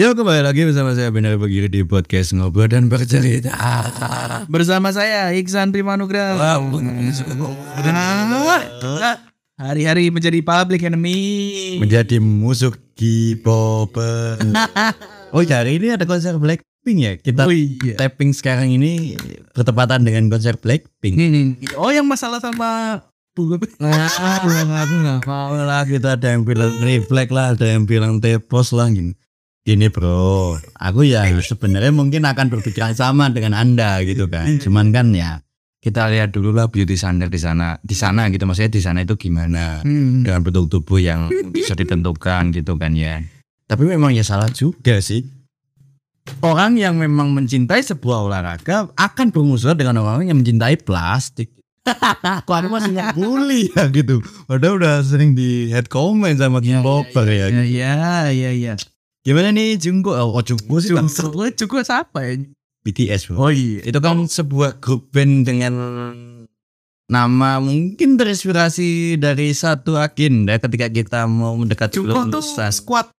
Yo 0.00 0.16
kembali 0.16 0.40
lagi 0.40 0.64
bersama 0.64 0.96
saya 0.96 1.12
Benar 1.12 1.36
Begiri 1.36 1.68
di 1.68 1.84
podcast 1.84 2.32
Ngobrol 2.32 2.72
dan 2.72 2.88
Bercerita 2.88 3.52
Bersama 4.48 4.96
saya 4.96 5.28
Iksan 5.36 5.76
Primanugra. 5.76 6.40
Hari-hari 9.60 10.08
menjadi 10.08 10.40
public 10.40 10.88
enemy. 10.88 11.20
Menjadi 11.84 12.16
musuh 12.16 12.72
K-popper 12.96 14.40
Oh 15.36 15.44
ya, 15.44 15.60
hari 15.60 15.76
ini 15.76 15.92
ada 15.92 16.08
konser 16.08 16.40
Blackpink 16.40 16.96
ya 17.04 17.12
Kita 17.20 17.44
Oh 17.44 17.52
iya. 17.52 18.00
tapping 18.00 18.32
sekarang 18.32 18.72
ini 18.72 19.20
bertepatan 19.52 20.00
dengan 20.00 20.32
konser 20.32 20.56
Blackpink 20.56 21.12
Hmm. 21.12 21.60
Oh 21.76 21.92
yang 21.92 22.08
masalah 22.08 22.40
sama 22.40 23.04
Nah, 23.76 24.08
aku 24.08 24.94
nggak 24.96 25.28
mau 25.28 25.52
lah 25.60 25.84
kita 25.84 26.16
ada 26.16 26.32
yang 26.32 26.48
bilang 26.48 26.72
refleks 26.80 27.32
lah, 27.36 27.52
ada 27.52 27.68
yang 27.68 27.84
bilang 27.84 28.16
tepos 28.16 28.72
lah 28.72 28.88
gini. 28.88 29.12
Gini 29.60 29.92
bro, 29.92 30.56
aku 30.72 31.04
ya 31.04 31.28
sebenarnya 31.36 31.92
mungkin 31.92 32.24
akan 32.24 32.48
berpikiran 32.48 32.96
sama 32.96 33.28
dengan 33.28 33.52
anda 33.52 34.00
gitu 34.00 34.24
kan. 34.24 34.56
Cuman 34.56 34.88
kan 34.88 35.12
ya 35.12 35.44
kita 35.80 36.08
lihat 36.08 36.32
dulu 36.32 36.56
lah 36.56 36.72
beauty 36.72 36.96
standard 36.96 37.28
di 37.28 37.36
sana, 37.36 37.76
di 37.80 37.92
sana 37.92 38.32
gitu 38.32 38.48
maksudnya 38.48 38.72
di 38.72 38.80
sana 38.80 39.04
itu 39.04 39.20
gimana 39.20 39.84
Hmm. 39.84 40.24
dengan 40.24 40.40
bentuk 40.40 40.72
tubuh 40.72 40.96
yang 40.96 41.28
bisa 41.52 41.76
ditentukan 41.76 42.56
gitu 42.56 42.80
kan 42.80 42.96
ya. 42.96 43.20
Tapi 43.68 43.84
memang 43.84 44.16
ya 44.16 44.24
salah 44.24 44.48
juga 44.48 44.96
sih. 44.98 45.28
Orang 46.40 46.80
yang 46.80 46.96
memang 46.96 47.32
mencintai 47.32 47.84
sebuah 47.84 48.32
olahraga 48.32 48.88
akan 48.96 49.28
bermusuhan 49.28 49.76
dengan 49.76 50.00
orang 50.00 50.24
yang 50.24 50.40
mencintai 50.40 50.80
plastik. 50.80 51.52
Kok 52.48 52.54
aku 52.54 52.68
masih 52.68 52.92
bully 53.12 53.68
ya 53.72 53.88
gitu. 53.88 54.24
Padahal 54.44 54.80
udah 54.80 54.96
sering 55.00 55.32
di 55.32 55.68
head 55.68 55.88
comment 55.88 56.36
sama 56.36 56.60
Ya, 56.60 56.80
K-popper 56.80 57.26
ya. 57.28 57.46
Ya 57.52 57.64
ya 57.64 57.94
ya 58.30 58.50
ya. 58.52 58.74
Gimana 59.20 59.52
nih 59.52 59.76
Jungkook? 59.76 60.16
Oh, 60.16 60.32
oh 60.32 60.42
Jungkook 60.42 60.80
sih 60.80 60.96
Bang. 60.96 61.06
Cukup 61.06 61.52
cukup 61.52 61.84
siapa 61.84 62.18
ya? 62.24 62.40
BTS 62.80 63.28
bro. 63.28 63.36
Oh 63.36 63.52
iya. 63.52 63.84
Itu 63.84 64.00
kan 64.00 64.24
sebuah 64.24 64.80
grup 64.80 65.12
band 65.12 65.44
dengan 65.44 65.72
nama 67.10 67.58
mungkin 67.58 68.14
terinspirasi 68.16 69.18
dari 69.18 69.50
satu 69.50 69.98
agenda 69.98 70.56
ketika 70.56 70.86
kita 70.88 71.20
mau 71.26 71.58
mendekati 71.58 72.00
tuh 72.00 72.08
lulusan. 72.08 72.72
squad. 72.72 73.12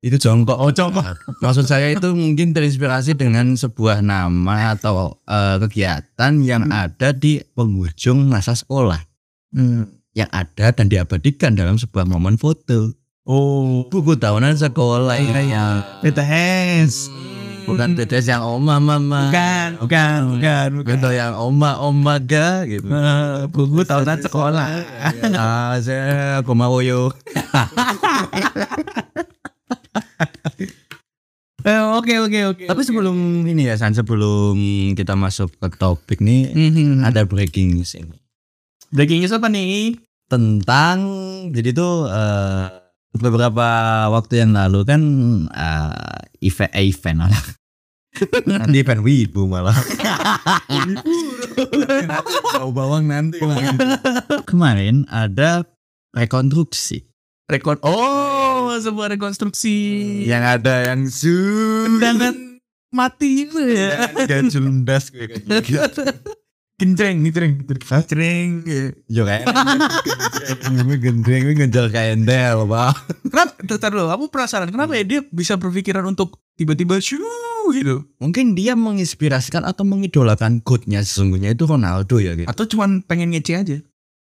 Itu 0.00 0.16
jongkok. 0.16 0.56
Oh 0.56 0.72
jongkok. 0.72 1.04
Maksud 1.44 1.68
saya 1.68 1.92
itu 1.92 2.08
mungkin 2.10 2.56
terinspirasi 2.56 3.12
dengan 3.12 3.52
sebuah 3.52 4.00
nama 4.00 4.72
atau 4.72 5.20
eh, 5.22 5.60
kegiatan 5.60 6.32
yang 6.40 6.64
Hmm. 6.64 6.88
ada 6.88 7.12
di 7.12 7.44
penghujung 7.52 8.24
masa 8.26 8.56
sekolah. 8.56 8.98
Hmm. 9.52 9.92
Yang 10.16 10.30
ada 10.32 10.66
dan 10.72 10.86
diabadikan 10.88 11.52
dalam 11.52 11.76
sebuah 11.76 12.08
momen 12.08 12.40
foto. 12.40 12.96
Oh. 13.22 13.86
Buku 13.86 14.18
tahunan 14.18 14.58
sekolah 14.58 15.14
Iya, 15.14 15.30
ini. 15.32 15.42
iya. 15.48 15.64
BTS. 16.02 17.06
Bukan 17.62 17.94
tetes 17.94 18.26
yang 18.26 18.42
oma 18.42 18.76
mama. 18.76 19.30
Bukan, 19.30 19.68
bukan, 19.78 20.18
bukan, 20.34 20.68
bukan. 20.74 20.90
Gitu 20.92 21.08
yang 21.12 21.38
oma 21.38 21.78
oma 21.78 22.18
ga 22.18 22.66
gitu. 22.66 22.82
Eh, 22.84 23.46
Buku 23.46 23.86
tahunan 23.86 24.18
sekolah. 24.20 24.68
ah, 25.32 25.78
saya 25.78 26.42
aku 26.42 26.52
mau 26.52 26.74
yo. 26.78 27.14
Eh, 31.62 31.78
Oke 31.94 32.18
oke 32.18 32.40
oke. 32.48 32.64
Tapi 32.66 32.82
sebelum 32.82 33.14
ini 33.46 33.70
ya 33.70 33.78
San, 33.78 33.94
sebelum 33.94 34.58
kita 34.92 35.14
masuk 35.14 35.46
ke 35.54 35.78
topik 35.78 36.18
nih 36.18 36.50
Mhm. 36.50 37.06
ada 37.06 37.22
breaking 37.22 37.78
news 37.78 37.94
ini. 37.94 38.18
breaking 38.90 39.22
news 39.22 39.30
apa 39.30 39.46
nih? 39.46 39.94
tentang 40.26 40.98
jadi 41.48 41.70
tuh 41.70 42.08
eh, 42.08 42.81
beberapa 43.16 43.66
waktu 44.08 44.44
yang 44.44 44.56
lalu 44.56 44.80
kan 44.88 45.02
eh, 45.52 46.48
event 46.48 46.72
eh, 46.72 46.84
event 46.88 47.18
lah. 47.28 47.32
nanti 48.44 48.84
event 48.84 49.00
wibu 49.00 49.48
malah 49.48 49.72
bau 52.60 52.68
bawang 52.68 53.08
nanti 53.08 53.40
kemarin 54.44 55.08
ada 55.08 55.64
rekonstruksi 56.12 57.08
Rekon. 57.50 57.76
Oh, 57.84 58.72
sebuah 58.80 59.12
rekonstruksi. 59.12 59.74
yang 60.24 60.40
ada 60.40 60.88
yang 60.88 61.04
su 61.10 61.28
Tendangan 61.84 62.62
mati 62.94 63.44
itu 63.44 63.60
ya. 63.60 64.08
dan 64.24 64.48
jundas 64.48 65.12
Genjreng, 66.82 67.22
genjreng, 67.22 67.54
genjreng. 67.62 68.50
yo 69.06 69.22
kayak 69.22 69.46
ini 70.66 70.94
gendeng 70.98 71.42
ini 71.46 71.52
ngejar 71.56 71.86
kayak 71.88 72.18
endel 72.18 72.66
pak 72.66 72.90
Kenapa? 73.22 73.54
Bentar 73.62 73.88
dulu, 73.88 74.10
aku 74.10 74.24
penasaran 74.26 74.66
kenapa 74.66 74.98
ya 74.98 75.06
dia 75.06 75.20
bisa 75.24 75.54
berpikiran 75.54 76.02
untuk 76.04 76.42
tiba-tiba 76.58 76.98
shoo 76.98 77.70
gitu. 77.70 78.02
mungkin 78.18 78.52
dia 78.52 78.74
menginspirasikan 78.74 79.62
atau 79.62 79.86
mengidolakan 79.86 80.58
goatnya 80.60 81.00
sesungguhnya 81.00 81.54
itu 81.54 81.64
Ronaldo 81.64 82.18
ya 82.18 82.34
gitu 82.34 82.50
Atau 82.50 82.66
cuman 82.66 83.00
pengen 83.00 83.30
ngece 83.30 83.54
aja. 83.54 83.76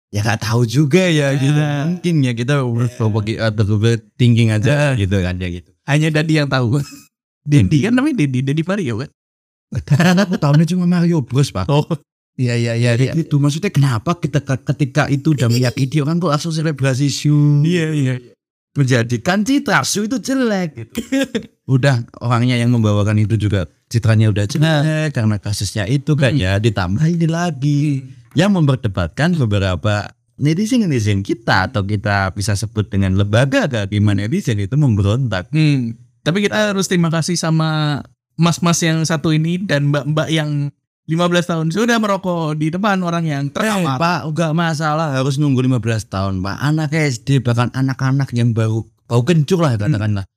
ya 0.07 0.19
nggak 0.23 0.39
tahu 0.39 0.63
juga 0.63 1.03
ya 1.03 1.35
gitu 1.35 1.51
Ya. 1.51 1.83
mungkin 1.83 2.23
ya 2.23 2.31
kita 2.31 2.63
berbagi 2.95 3.35
atau 3.35 3.75
thinking 4.15 4.55
aja 4.55 4.95
gitu 4.95 5.19
kan 5.19 5.35
ya 5.35 5.51
gitu 5.51 5.67
Hanya 5.83 6.15
Dadi 6.15 6.39
yang 6.39 6.47
tahu. 6.47 6.79
Dedi 7.43 7.83
kan 7.83 7.91
namanya 7.91 8.23
Dedi, 8.23 8.39
Dedi 8.39 8.63
Mario 8.63 9.03
kan? 9.03 9.11
karena 9.83 10.23
aku 10.23 10.39
tahunya 10.39 10.63
cuma 10.65 10.87
Mario 10.87 11.19
Bros 11.19 11.51
pak 11.51 11.67
Oh. 11.67 11.83
Iya 12.37 12.53
iya 12.53 12.73
iya 12.77 12.91
ya, 12.93 13.17
itu 13.17 13.41
maksudnya 13.41 13.73
kenapa 13.73 14.13
kita 14.21 14.45
ketika 14.45 15.09
itu 15.09 15.33
udah 15.33 15.49
meyakini 15.49 16.05
orang 16.05 16.21
kok 16.21 16.29
langsung 16.29 16.53
selebrasi 16.53 17.09
show 17.09 17.65
Iya 17.65 17.87
iya. 17.97 18.13
menjadikan 18.77 19.41
citra 19.41 19.81
show 19.81 20.05
itu 20.05 20.21
jelek 20.21 20.69
gitu. 20.77 21.01
Udah 21.75 22.05
orangnya 22.21 22.61
yang 22.61 22.69
membawakan 22.69 23.17
itu 23.17 23.35
juga 23.41 23.65
citranya 23.89 24.29
udah 24.29 24.45
jelek 24.45 25.17
karena 25.17 25.35
kasusnya 25.41 25.89
itu 25.89 26.13
kan 26.13 26.37
ya. 26.37 26.61
Ditambah 26.61 27.01
ini 27.09 27.25
lagi 27.25 28.05
yang 28.37 28.53
memperdebatkan 28.53 29.33
beberapa 29.35 30.13
netizen 30.37 30.85
netizen 30.85 31.25
kita 31.25 31.73
atau 31.73 31.81
kita 31.83 32.31
bisa 32.37 32.53
sebut 32.53 32.85
dengan 32.87 33.17
lembaga 33.17 33.65
kehakiman 33.65 34.21
netizen 34.21 34.61
itu 34.61 34.77
memberontak. 34.77 35.49
Hmm. 35.49 35.97
Tapi 36.21 36.45
kita 36.45 36.71
harus 36.71 36.85
terima 36.85 37.09
kasih 37.09 37.33
sama 37.33 37.99
mas-mas 38.37 38.77
yang 38.85 39.01
satu 39.01 39.33
ini 39.33 39.57
dan 39.57 39.89
mbak-mbak 39.89 40.29
yang 40.29 40.69
15 41.07 41.23
tahun 41.47 41.65
sudah 41.71 42.03
merokok 42.03 42.59
di 42.59 42.67
depan 42.67 42.99
orang 42.99 43.23
yang 43.23 43.43
Eh, 43.47 43.51
terhormat. 43.55 43.95
Pak, 43.95 44.19
enggak 44.27 44.51
masalah 44.51 45.15
harus 45.15 45.39
nunggu 45.39 45.63
15 45.63 46.03
tahun, 46.03 46.43
Pak. 46.43 46.57
Anak 46.59 46.91
SD 46.91 47.39
bahkan 47.39 47.71
anak-anak 47.71 48.27
yang 48.35 48.51
baru 48.51 48.83
bau 49.07 49.23
kencur 49.23 49.63
lah 49.63 49.79
katakanlah. 49.79 50.27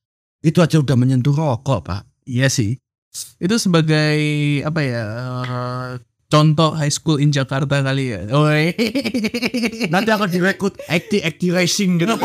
Itu 0.40 0.62
aja 0.62 0.78
udah 0.78 0.94
menyentuh 0.94 1.34
rokok, 1.34 1.82
Pak. 1.82 2.06
Iya 2.22 2.46
sih. 2.46 2.78
Itu 3.42 3.58
sebagai 3.58 4.14
apa 4.62 4.80
ya? 4.80 5.02
eh, 5.42 5.90
contoh 6.30 6.70
high 6.78 6.94
school 6.94 7.18
in 7.18 7.34
Jakarta 7.34 7.82
kali 7.82 8.14
ya. 8.14 8.30
Oh, 8.30 8.46
Nanti 9.92 10.10
akan 10.14 10.30
direkrut 10.30 10.78
acti 10.86 11.18
acti 11.18 11.50
racing 11.50 11.98
gitu. 11.98 12.14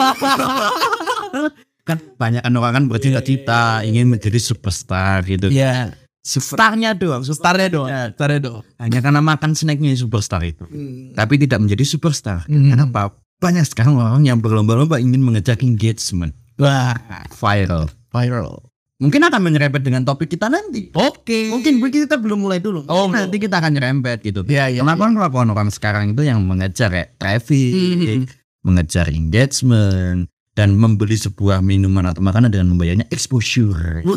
kan 1.85 1.97
banyak 2.17 2.41
kan 2.41 2.53
orang 2.53 2.73
kan 2.77 2.85
bercita-cita 2.85 3.81
ingin 3.81 4.05
menjadi 4.05 4.37
superstar 4.37 5.25
gitu. 5.25 5.49
Iya. 5.49 5.97
Starnya 6.25 6.97
doang, 6.97 7.21
Starnya 7.21 7.69
doang. 7.69 7.89
Starnya 8.17 8.39
doang. 8.41 8.63
hanya 8.81 8.99
karena 8.99 9.21
makan 9.21 9.53
snacknya 9.53 9.93
superstar 9.93 10.41
itu. 10.41 10.65
Tapi 11.13 11.37
tidak 11.37 11.61
menjadi 11.61 11.85
superstar. 11.85 12.49
Hmm. 12.49 12.73
Kenapa? 12.73 13.13
Banyak 13.37 13.61
sekarang 13.63 13.93
orang 13.95 14.25
yang 14.25 14.41
berlomba-lomba 14.41 14.97
ingin 14.97 15.21
mengejar 15.21 15.61
engagement. 15.61 16.33
Wah, 16.57 16.97
Viral. 17.29 17.91
viral. 18.09 18.57
Mungkin 18.95 19.21
akan 19.21 19.41
menyerempet 19.43 19.83
dengan 19.83 20.01
topik 20.01 20.31
kita 20.31 20.47
nanti. 20.47 20.87
Oke. 20.95 21.51
Mungkin 21.51 21.83
kita 21.83 22.15
belum 22.15 22.41
mulai 22.41 22.63
dulu. 22.63 22.87
Oh, 22.87 23.11
nanti 23.11 23.37
kita 23.37 23.59
akan 23.59 23.75
nyerempet 23.75 24.23
gitu. 24.23 24.47
Iya, 24.47 24.71
iya. 24.71 24.79
Kenapa 24.81 25.11
kelakuan 25.11 25.51
orang 25.51 25.67
sekarang 25.67 26.15
itu 26.15 26.23
yang 26.23 26.39
mengejar 26.41 26.89
kayak 26.89 27.19
traffic, 27.19 27.75
Mhm. 27.75 28.23
mengejar 28.63 29.11
engagement, 29.11 30.31
dan 30.55 30.79
membeli 30.79 31.19
sebuah 31.19 31.59
minuman 31.59 32.07
atau 32.07 32.23
makanan 32.23 32.47
dengan 32.47 32.71
membayarnya 32.73 33.05
exposure. 33.11 34.01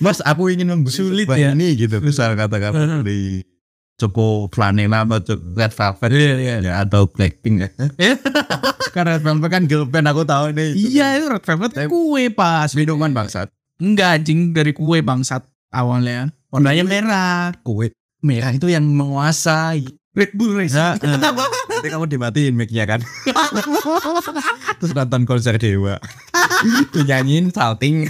Mas, 0.00 0.24
aku 0.24 0.48
ingin 0.48 0.72
membeli 0.72 0.96
Sulit 0.96 1.28
ya. 1.28 1.52
ini 1.52 1.76
gitu. 1.76 2.00
Misal 2.00 2.32
katakan 2.32 3.04
beli 3.04 3.44
Choco 4.00 4.48
Flanela 4.48 5.04
atau 5.04 5.36
Red 5.36 5.76
Velvet 5.76 6.08
Iya, 6.08 6.34
iya. 6.40 6.56
ya, 6.64 6.72
atau 6.80 7.04
Blackpink 7.04 7.56
ya. 7.60 7.68
Karena 8.96 9.20
Red 9.20 9.24
Velvet 9.28 9.50
kan 9.52 9.62
girl 9.68 9.84
band 9.84 10.08
aku 10.08 10.24
tahu 10.24 10.56
nih. 10.56 10.72
Iya, 10.72 11.20
itu 11.20 11.26
red 11.28 11.44
velvet 11.44 11.72
kue 11.86 12.32
pas. 12.32 12.72
Minuman 12.72 13.12
bangsat. 13.12 13.52
Enggak 13.76 14.24
anjing 14.24 14.56
dari 14.56 14.72
kue 14.72 15.04
bangsat 15.04 15.44
awalnya. 15.68 16.32
Warnanya 16.48 16.82
merah. 16.88 17.52
Kue 17.60 17.92
merah 18.24 18.50
itu 18.56 18.72
yang 18.72 18.88
menguasai. 18.88 19.84
Red 20.10 20.34
Bull 20.34 20.58
Race. 20.58 20.74
Nah, 20.74 20.96
Nanti 21.80 21.96
kamu 21.96 22.06
dimatiin 22.12 22.52
mic-nya 22.52 22.84
kan. 22.84 23.00
Terus 24.84 24.92
nonton 24.92 25.24
konser 25.24 25.56
Dewa. 25.56 25.96
Nyanyiin 26.92 27.48
salting. 27.56 28.04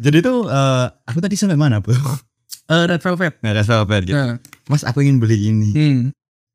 Jadi 0.00 0.18
tuh 0.24 0.48
eh, 0.48 0.86
aku 1.04 1.18
tadi 1.20 1.36
sampai 1.36 1.60
mana, 1.60 1.84
Bu? 1.84 1.92
Eh, 1.92 2.84
red 2.88 3.04
velvet. 3.04 3.36
Nggak 3.44 3.52
ada 3.52 3.64
velvet 3.68 4.02
gitu. 4.08 4.16
Nah. 4.16 4.36
Mas, 4.72 4.80
aku 4.88 5.04
ingin 5.04 5.20
beli 5.20 5.52
ini. 5.52 5.70
Hmm. 5.76 6.00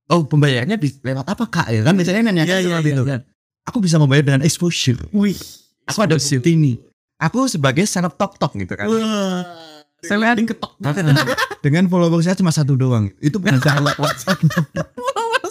Oh, 0.09 0.25
pembayarannya 0.25 0.81
di 0.81 0.89
lewat 1.03 1.27
apa, 1.29 1.45
Kak? 1.45 1.67
Ya 1.69 1.83
kan 1.85 1.93
biasanya 1.93 2.31
nanya 2.31 2.47
Iya, 2.47 2.63
iya, 2.63 2.79
seperti 2.79 2.89
iya, 2.89 2.97
itu. 2.97 3.03
iya. 3.05 3.19
aku 3.67 3.77
bisa 3.83 3.99
membayar 3.99 4.23
dengan 4.23 4.41
exposure. 4.41 4.97
Wih. 5.11 5.35
Aku 5.85 5.99
ada 6.01 6.15
bukti 6.17 6.55
ini. 6.55 6.79
Aku 7.19 7.45
sebagai 7.51 7.83
seleb 7.85 8.15
tok 8.15 8.39
tok 8.39 8.55
gitu 8.55 8.73
kan. 8.73 8.87
Wah. 8.89 9.43
Saya 10.07 10.17
lihat 10.23 10.39
ketok. 10.39 10.71
dengan 11.65 11.91
follower 11.91 12.23
saya 12.23 12.39
cuma 12.39 12.55
satu 12.55 12.79
doang. 12.79 13.11
Itu 13.19 13.43
bukan 13.43 13.59
salah 13.59 13.93
WhatsApp. 13.99 14.39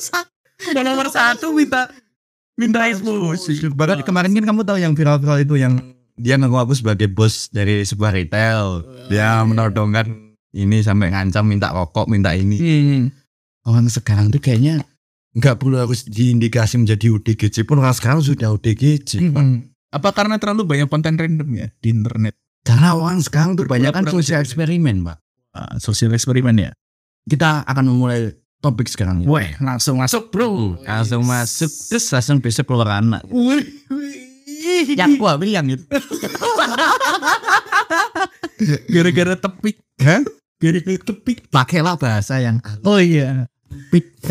satu. 0.00 0.32
Udah 0.72 0.82
nomor 0.82 1.08
satu 1.08 1.52
minta 1.52 1.88
minta 2.56 2.88
exposure. 2.88 3.72
Bahkan 3.72 4.02
kemarin 4.02 4.32
kan 4.32 4.44
kamu 4.44 4.60
tahu 4.64 4.78
yang 4.80 4.92
viral-viral 4.96 5.38
itu 5.44 5.54
yang 5.60 5.78
dia 6.16 6.40
ngaku 6.40 6.56
aku 6.56 6.72
sebagai 6.72 7.12
bos 7.12 7.52
dari 7.52 7.84
sebuah 7.84 8.16
retail. 8.16 8.82
Dia 9.12 9.44
menodongkan 9.44 10.36
ini 10.56 10.80
sampai 10.80 11.12
ngancam 11.12 11.44
minta 11.44 11.70
rokok, 11.70 12.08
minta 12.08 12.32
ini. 12.32 12.56
Hmm. 12.56 13.02
Orang 13.68 13.86
sekarang 13.92 14.32
tuh 14.32 14.40
kayaknya 14.40 14.80
nggak 15.36 15.60
perlu 15.60 15.76
harus 15.76 16.08
diindikasi 16.08 16.80
menjadi 16.80 17.12
UDGJ 17.12 17.68
pun 17.68 17.84
orang 17.84 17.92
sekarang 17.92 18.24
sudah 18.24 18.48
UDGJ. 18.56 19.20
Hmm. 19.20 19.68
Apa 19.92 20.16
karena 20.16 20.40
terlalu 20.40 20.64
banyak 20.64 20.88
konten 20.88 21.20
random 21.20 21.48
ya 21.52 21.68
di 21.84 21.92
internet? 21.92 22.34
Karena 22.66 22.98
orang 22.98 23.22
sekarang 23.22 23.54
tuh 23.54 23.70
banyak 23.70 23.94
kan 23.94 24.10
sosial 24.10 24.42
eksperimen, 24.42 25.06
Pak. 25.06 25.16
Ah, 25.54 25.78
sosial 25.78 26.10
eksperimen 26.12 26.58
ya. 26.58 26.74
Kita 27.30 27.62
akan 27.62 27.94
memulai 27.94 28.34
topik 28.58 28.90
sekarang 28.90 29.22
ya. 29.22 29.30
Weh, 29.30 29.54
langsung 29.62 30.02
masuk, 30.02 30.34
Bro. 30.34 30.82
Langsung 30.82 31.22
masuk 31.22 31.70
terus 31.70 32.10
langsung 32.10 32.42
besok 32.42 32.66
keluar 32.66 32.98
anak. 32.98 33.22
Wih, 33.30 33.62
wih. 33.86 34.98
Yang 34.98 35.22
gua 35.22 35.38
bilang 35.38 35.70
gitu. 35.70 35.86
Gara-gara 38.92 39.34
tepik. 39.38 39.78
Hah? 40.02 40.26
Gara-gara 40.58 40.98
tepik. 40.98 41.46
Pakailah 41.52 41.94
bahasa 41.94 42.42
yang 42.42 42.58
Oh 42.82 42.98
iya. 42.98 43.46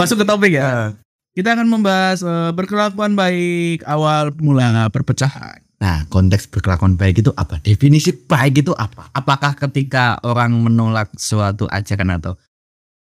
Masuk 0.00 0.22
ke 0.22 0.24
topik 0.24 0.52
ya. 0.56 0.96
Kita 1.34 1.58
akan 1.58 1.66
membahas 1.66 2.22
eh, 2.22 2.50
berkelakuan 2.54 3.18
baik 3.18 3.82
awal 3.84 4.30
mula 4.38 4.86
perpecahan. 4.88 5.63
Nah, 5.84 6.08
konteks 6.08 6.48
berkelakuan 6.48 6.96
baik 6.96 7.20
itu 7.20 7.28
apa? 7.36 7.60
Definisi 7.60 8.16
baik 8.16 8.64
itu 8.64 8.72
apa? 8.72 9.12
Apakah 9.12 9.52
ketika 9.52 10.16
orang 10.24 10.56
menolak 10.56 11.12
suatu 11.14 11.68
ajakan 11.68 12.16
atau 12.16 12.32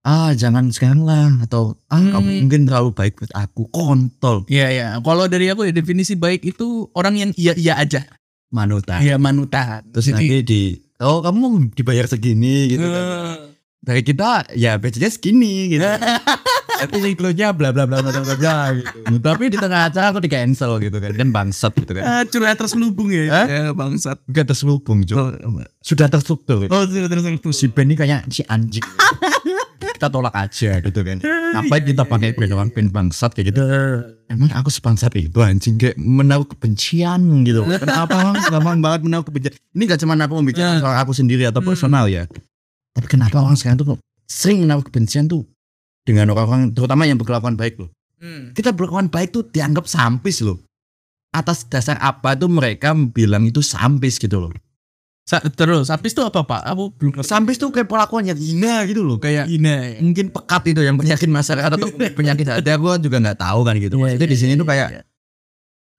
ah 0.04 0.32
jangan 0.32 0.68
sekarang 0.68 1.04
lah 1.04 1.32
atau 1.44 1.80
ah 1.88 1.96
Hmm. 1.96 2.12
kamu 2.12 2.30
mungkin 2.44 2.62
terlalu 2.64 2.92
baik 2.92 3.20
buat 3.20 3.32
aku 3.32 3.68
kontol 3.68 4.44
Iya 4.48 4.68
ya. 4.68 4.88
Kalau 5.00 5.28
dari 5.28 5.48
aku 5.48 5.64
ya 5.64 5.72
definisi 5.72 6.16
baik 6.16 6.44
itu 6.46 6.92
orang 6.92 7.16
yang 7.16 7.32
iya 7.36 7.56
iya 7.56 7.80
aja. 7.80 8.04
manutan. 8.48 9.00
Iya 9.00 9.16
manutan. 9.16 9.88
Terus 9.92 10.12
nanti 10.12 10.44
di 10.44 10.62
oh 11.00 11.20
kamu 11.20 11.72
dibayar 11.72 12.04
segini 12.04 12.68
gitu 12.68 12.84
kan. 12.84 13.04
Dari 13.80 14.04
kita 14.04 14.44
ya 14.56 14.76
budgetnya 14.76 15.08
segini 15.08 15.72
gitu. 15.72 15.84
Tapi 16.78 16.96
siklusnya 17.02 17.52
bla 17.52 17.74
bla 17.74 17.84
bla 17.84 18.00
bla 18.00 18.12
bla 18.14 18.36
bla 18.36 18.56
gitu. 18.72 19.18
Tapi 19.18 19.44
di 19.50 19.58
tengah 19.58 19.90
acara 19.90 20.14
aku 20.14 20.22
di 20.22 20.30
cancel 20.30 20.78
gitu 20.78 20.98
kan. 20.98 21.12
Kan 21.12 21.30
bangsat 21.30 21.74
gitu 21.74 21.92
kan. 21.98 22.04
Ah, 22.04 22.24
curhat 22.24 22.56
terselubung 22.56 23.10
ya. 23.10 23.24
Hah? 23.28 23.46
Ya 23.46 23.64
bangsat. 23.74 24.22
Bukan 24.26 24.46
terselubung, 24.46 25.00
Cuk. 25.02 25.42
Sudah 25.82 26.08
terstruktur. 26.08 26.70
Oh, 26.70 26.84
sudah 26.86 27.10
terselubung. 27.10 27.52
si 27.52 27.66
Ben 27.68 27.90
ini 27.90 27.96
kayak 27.96 28.30
si 28.30 28.46
anjing. 28.46 28.86
kita 29.98 30.14
tolak 30.14 30.36
aja 30.38 30.78
gitu 30.78 31.00
kan. 31.02 31.18
Ngapain 31.26 31.82
kita 31.82 32.04
pakai 32.06 32.38
orang 32.54 32.70
Ben 32.70 32.88
bangsat 32.88 33.34
kayak 33.34 33.50
gitu. 33.50 33.62
Emang 34.30 34.54
aku 34.54 34.70
sebangsat 34.70 35.10
itu 35.18 35.42
anjing 35.42 35.82
kayak 35.82 35.98
menaruh 35.98 36.46
kebencian 36.46 37.18
gitu. 37.42 37.66
Kenapa 37.66 38.38
gampang 38.46 38.78
banget 38.78 39.02
menaruh 39.10 39.26
kebencian? 39.26 39.58
Ini 39.74 39.84
gak 39.90 40.00
cuma 40.06 40.14
aku 40.14 40.34
membicara 40.38 40.78
Ya. 40.78 40.82
soal 40.84 40.96
aku 41.02 41.18
sendiri 41.18 41.50
atau 41.50 41.66
Hmm. 41.66 41.70
personal 41.74 42.06
ya. 42.06 42.30
Tapi 42.94 43.08
kenapa 43.10 43.42
orang 43.42 43.58
sekarang 43.58 43.78
tuh 43.80 43.98
sering 44.30 44.62
menaruh 44.62 44.86
kebencian 44.86 45.26
tuh 45.26 45.48
dengan 46.08 46.32
orang-orang 46.32 46.72
terutama 46.72 47.04
yang 47.04 47.20
berkelakuan 47.20 47.60
baik 47.60 47.76
loh. 47.84 47.92
Hmm. 48.24 48.56
Kita 48.56 48.72
berkelakuan 48.72 49.12
baik 49.12 49.36
tuh 49.36 49.44
dianggap 49.52 49.84
sampis 49.92 50.40
loh. 50.40 50.64
Atas 51.36 51.68
dasar 51.68 52.00
apa 52.00 52.40
tuh 52.40 52.48
mereka 52.48 52.96
bilang 52.96 53.44
itu 53.44 53.60
sampis 53.60 54.16
gitu 54.16 54.48
loh. 54.48 54.52
Sa- 55.28 55.44
terus 55.44 55.92
habis 55.92 56.16
itu 56.16 56.24
apa 56.24 56.48
Pak? 56.48 56.62
Aku 56.72 56.96
belum 56.96 57.20
ngerti. 57.20 57.28
Sampis 57.28 57.60
tuh 57.60 57.68
kayak 57.76 57.92
perlakuannya 57.92 58.32
hina 58.32 58.88
gitu 58.88 59.04
loh. 59.04 59.20
Kayak 59.20 59.52
Ini. 59.52 60.00
mungkin 60.00 60.32
pekat 60.32 60.72
itu 60.72 60.80
yang 60.88 60.96
penyakit 60.96 61.28
masyarakat 61.28 61.68
atau 61.76 61.92
penyakit 62.18 62.48
hati 62.48 62.72
aku 62.72 62.96
juga 63.04 63.20
nggak 63.20 63.44
tahu 63.44 63.60
kan 63.68 63.76
gitu. 63.76 64.00
Iya, 64.00 64.16
Maksudnya 64.16 64.24
iya, 64.24 64.32
di 64.32 64.40
sini 64.40 64.52
iya, 64.56 64.62
tuh 64.64 64.68
kayak 64.72 64.88
iya. 64.96 65.02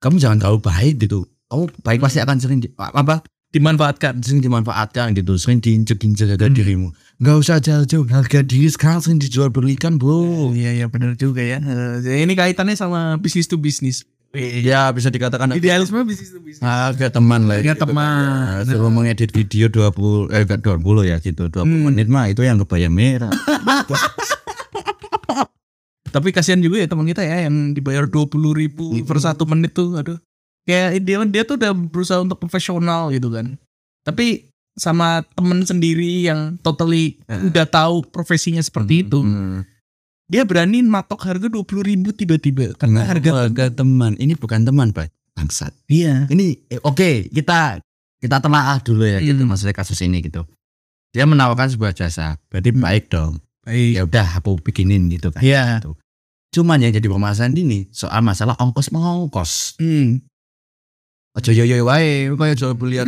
kamu 0.00 0.16
jangan 0.16 0.38
terlalu 0.40 0.60
baik 0.64 0.94
gitu. 1.04 1.28
Kamu 1.52 1.64
baik 1.84 2.00
pasti 2.00 2.18
akan 2.24 2.36
sering 2.40 2.58
di, 2.64 2.72
apa 2.72 3.20
dimanfaatkan. 3.50 4.20
sering 4.20 4.40
dimanfaatkan 4.40 5.12
gitu, 5.12 5.34
sering 5.36 5.58
diinjek-injek 5.58 6.28
harga 6.30 6.46
Hmm. 6.46 6.54
dirimu. 6.54 6.88
Nggak 7.18 7.36
usah 7.38 7.56
jauh-jauh 7.58 8.06
harga 8.06 8.40
diri 8.40 8.68
sekarang 8.68 9.00
sering 9.00 9.18
dijual 9.18 9.48
belikan 9.48 9.96
bro. 9.96 10.52
Iya 10.52 10.70
iya 10.74 10.86
benar 10.86 11.14
juga 11.14 11.40
ya. 11.40 11.58
Eh, 11.58 12.20
ini 12.20 12.32
kaitannya 12.32 12.74
sama 12.74 13.16
bisnis 13.16 13.44
to 13.44 13.56
bisnis. 13.56 14.04
Ya 14.36 14.92
bisa 14.92 15.08
dikatakan 15.08 15.48
Idealisme 15.50 16.04
bisnis 16.04 16.28
to 16.28 16.38
bisnis. 16.38 16.60
harga 16.60 17.08
teman 17.10 17.48
lah. 17.48 17.58
Harga 17.58 17.74
gitu. 17.74 17.82
teman. 17.82 18.04
Nah, 18.04 18.62
Suruh 18.62 18.92
mengedit 18.92 19.32
video 19.32 19.66
20 19.66 20.28
eh 20.28 20.44
enggak 20.44 20.60
20 20.60 21.02
ya 21.02 21.16
gitu 21.18 21.48
20 21.48 21.64
Hmm. 21.64 21.88
menit 21.88 22.06
mah 22.06 22.28
itu 22.28 22.44
yang 22.44 22.60
kebaya 22.60 22.86
merah. 22.86 23.32
Tapi 26.08 26.32
kasihan 26.32 26.56
juga 26.58 26.80
ya 26.80 26.88
teman 26.88 27.04
kita 27.04 27.20
ya 27.20 27.44
yang 27.44 27.72
dibayar 27.72 28.04
dua 28.04 28.24
puluh 28.24 28.52
ribu 28.52 28.96
per 29.04 29.20
satu 29.20 29.44
menit 29.44 29.72
tuh, 29.72 29.92
aduh. 29.92 30.16
Kayak 30.68 31.00
dia 31.00 31.16
dia 31.24 31.42
tuh 31.42 31.56
udah 31.56 31.72
berusaha 31.72 32.20
untuk 32.20 32.36
profesional 32.36 33.08
gitu 33.08 33.32
kan. 33.32 33.56
Tapi 34.04 34.44
sama 34.76 35.24
temen 35.32 35.64
sendiri 35.64 36.22
yang 36.22 36.54
totally 36.60 37.16
Eh. 37.24 37.48
udah 37.48 37.64
tahu 37.64 38.04
profesinya 38.04 38.60
seperti 38.60 39.02
itu, 39.02 39.18
Hmm. 39.18 39.66
dia 40.28 40.44
berani 40.44 40.84
matok 40.84 41.24
harga 41.24 41.48
dua 41.48 41.64
puluh 41.64 41.82
ribu 41.82 42.12
tiba-tiba 42.12 42.76
karena 42.76 43.02
harga 43.02 43.48
harga. 43.48 43.64
harga 43.64 43.64
teman 43.74 44.14
ini 44.16 44.36
bukan 44.36 44.62
teman 44.62 44.92
pak 44.92 45.08
bangsat 45.34 45.72
Iya. 45.88 46.28
ini 46.28 46.62
eh, 46.68 46.78
oke 46.78 47.26
kita 47.28 47.80
kita 48.18 48.36
telaah 48.38 48.78
dulu 48.78 49.02
ya 49.02 49.18
gitu 49.18 49.40
Hmm. 49.42 49.50
maksudnya 49.50 49.72
kasus 49.72 49.98
ini 49.98 50.20
gitu 50.20 50.46
dia 51.10 51.24
menawarkan 51.24 51.72
sebuah 51.72 51.90
jasa 51.90 52.36
berarti 52.46 52.70
Hmm. 52.70 52.82
baik 52.82 53.04
dong 53.08 53.32
Baik. 53.64 53.90
ya 53.94 54.02
udah 54.04 54.26
aku 54.36 54.60
bikinin 54.60 55.08
gitu 55.08 55.32
kan 55.32 55.40
Iya. 55.40 55.82
cuman 56.50 56.78
yang 56.78 56.92
jadi 56.92 57.06
permasalahan 57.06 57.50
ini 57.52 57.90
soal 57.90 58.20
masalah 58.20 58.54
ongkos 58.58 58.94
mengongkos 58.94 59.74
Hmm. 59.78 60.22
Aja 61.38 61.50
yo 61.54 61.62
yo 61.62 61.86
wae 61.86 62.34
kayak 62.34 62.58
jual 62.58 62.74
beli 62.74 62.98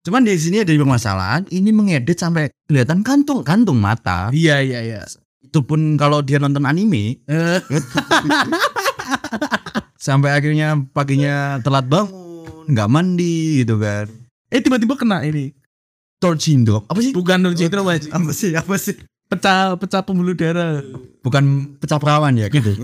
Cuman 0.00 0.24
di 0.24 0.32
sini 0.40 0.64
ada 0.64 0.72
permasalahan, 0.72 1.44
ini 1.52 1.76
mengedit 1.76 2.16
sampai 2.16 2.48
kelihatan 2.64 3.04
kantung 3.04 3.44
kantung 3.44 3.76
mata. 3.76 4.32
Iya 4.32 4.64
iya 4.64 4.80
iya. 4.80 5.00
Itu 5.44 5.60
pun 5.60 6.00
kalau 6.00 6.24
dia 6.24 6.40
nonton 6.40 6.64
anime, 6.64 7.20
Eh, 7.28 7.60
sampai 10.00 10.32
akhirnya 10.32 10.80
paginya 10.96 11.60
telat 11.60 11.84
bangun, 11.84 12.64
nggak 12.72 12.88
mandi 12.88 13.60
gitu 13.60 13.76
kan. 13.76 14.08
eh 14.50 14.58
tiba-tiba 14.64 14.96
kena 14.96 15.20
ini. 15.22 15.52
Torch 16.20 16.52
syndrome. 16.52 16.84
Apa 16.84 17.00
sih? 17.00 17.16
Bukan 17.16 17.40
Citra 17.56 17.80
Pak. 17.80 18.12
Apa 18.12 18.30
sih? 18.36 18.52
Apa 18.52 18.76
sih? 18.76 18.94
Pecah 19.32 19.72
pecah 19.80 20.04
pembuluh 20.04 20.36
darah. 20.36 20.84
Bukan 21.24 21.74
pecah 21.80 21.96
perawan 21.96 22.36
ya 22.36 22.52
gitu. 22.52 22.76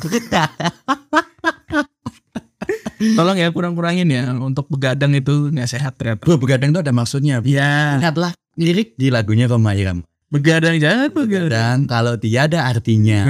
Tolong 2.97 3.37
ya 3.37 3.52
kurang-kurangin 3.52 4.09
ya 4.09 4.33
untuk 4.33 4.73
begadang 4.73 5.12
itu 5.12 5.52
nggak 5.52 5.69
sehat 5.69 6.00
ternyata. 6.00 6.25
Bro, 6.25 6.40
begadang 6.40 6.73
itu 6.73 6.81
ada 6.81 6.97
maksudnya. 6.97 7.45
Iya. 7.45 8.00
Lihatlah 8.00 8.33
lirik 8.57 8.97
di 8.97 9.12
lagunya 9.12 9.45
Roma 9.45 9.76
Irama. 9.76 10.00
Begadang 10.33 10.81
jangan 10.81 11.12
begadang. 11.12 11.52
Dan 11.52 11.76
kalau 11.87 12.16
tiada 12.16 12.64
artinya, 12.66 13.23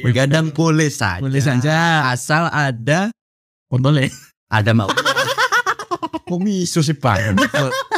begadang 0.00 0.50
boleh 0.50 0.88
saja. 0.88 1.20
Boleh 1.20 1.38
saja. 1.44 2.08
Asal 2.08 2.48
ada 2.48 3.12
Boleh. 3.68 4.08
ada 4.48 4.72
mau. 4.72 4.88
Kok 6.26 6.40
miso 6.40 6.80
sih 6.80 6.96
Bang? 6.96 7.36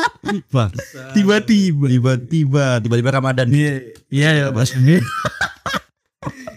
Bang. 0.48 0.72
Tiba-tiba. 1.12 1.86
Tiba-tiba, 1.88 2.64
tiba-tiba 2.78 3.10
Ramadan. 3.12 3.46
Iya. 3.48 3.72
Iya 4.08 4.28
ya 4.32 4.46
Mas. 4.50 4.72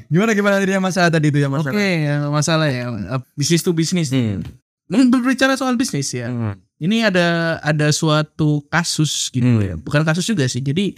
Gimana 0.05 0.32
gimana 0.32 0.62
tadi 0.62 0.77
masalah 0.77 1.10
tadi 1.10 1.34
itu 1.34 1.41
ya 1.41 1.50
Oke, 1.50 1.58
masalah? 1.58 1.82
ya, 1.82 2.15
masalah 2.29 2.67
ya. 2.70 2.84
Uh, 2.88 3.22
Bisnis 3.34 3.65
to 3.65 3.74
bisnis. 3.74 4.13
Hmm. 4.13 4.46
Hmm, 4.86 5.10
Berbicara 5.10 5.58
soal 5.58 5.74
bisnis 5.75 6.13
ya. 6.13 6.29
Hmm. 6.29 6.53
Ini 6.77 7.10
ada 7.10 7.58
ada 7.58 7.88
suatu 7.89 8.62
kasus 8.70 9.34
gitu 9.34 9.44
Hmm. 9.44 9.63
ya. 9.63 9.74
Bukan 9.75 10.05
kasus 10.05 10.22
juga 10.24 10.46
sih. 10.46 10.62
Jadi 10.62 10.94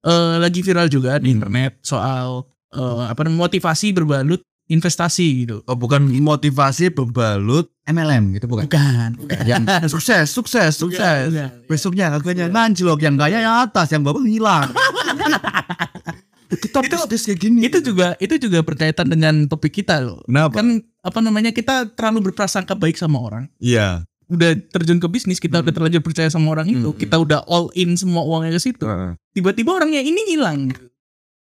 eh, 0.00 0.34
lagi 0.36 0.60
viral 0.60 0.88
juga 0.88 1.16
di 1.16 1.32
Hmm. 1.32 1.40
internet 1.40 1.80
soal 1.80 2.44
eh, 2.70 3.02
apa 3.08 3.24
namanya 3.24 3.48
motivasi 3.48 3.96
berbalut 3.96 4.44
investasi 4.70 5.26
gitu. 5.44 5.56
Oh, 5.66 5.74
bukan 5.74 6.06
motivasi 6.06 6.88
berbalut 6.88 7.66
MLM 7.84 8.38
gitu 8.38 8.46
bukan? 8.46 8.70
Bukan. 8.70 9.10
Yang 9.42 9.62
sukses, 9.92 10.30
sukses, 10.30 10.78
sukses. 10.78 11.34
Besoknya 11.66 12.14
harganya 12.14 12.46
nanjlok 12.46 13.02
yang 13.02 13.18
kaya 13.18 13.42
yang 13.42 13.56
atas, 13.60 13.90
yang 13.90 14.00
bawah 14.00 14.22
hilang. 14.22 14.70
Kita 16.50 16.82
Itu- 16.82 17.06
kayak 17.06 17.38
gini. 17.38 17.62
itu 17.62 17.78
juga 17.78 18.18
itu 18.18 18.34
juga 18.36 18.58
berkaitan 18.62 19.06
dengan 19.06 19.46
topik 19.46 19.70
kita 19.70 20.02
loh. 20.02 20.18
Kenapa? 20.26 20.58
Kan 20.58 20.82
apa 21.00 21.18
namanya 21.18 21.54
kita 21.54 21.94
terlalu 21.94 22.30
berprasangka 22.30 22.74
baik 22.74 22.94
sama 22.94 23.18
orang. 23.18 23.44
Iya. 23.58 24.06
udah 24.30 24.54
terjun 24.70 25.02
ke 25.02 25.10
bisnis, 25.10 25.42
kita 25.42 25.58
udah 25.58 25.74
terlanjur 25.74 26.06
percaya 26.06 26.30
sama 26.30 26.54
orang 26.54 26.70
itu, 26.70 26.94
Hmm. 26.94 26.94
kita 26.94 27.18
udah 27.18 27.42
all 27.50 27.66
in 27.74 27.98
semua 27.98 28.22
uangnya 28.22 28.54
ke 28.54 28.62
situ. 28.62 28.86
Tiba-tiba 29.34 29.74
orangnya 29.74 29.98
ini 29.98 30.22
hilang. 30.30 30.70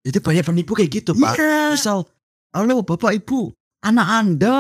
Itu 0.08 0.24
banyak 0.24 0.48
penipu 0.48 0.72
kayak 0.72 1.04
gitu 1.04 1.12
pak. 1.12 1.36
Iya. 1.36 1.76
Misal, 1.76 2.08
halo 2.56 2.84
bapak 2.84 3.18
ibu, 3.18 3.52
anak 3.84 4.08
anda 4.08 4.58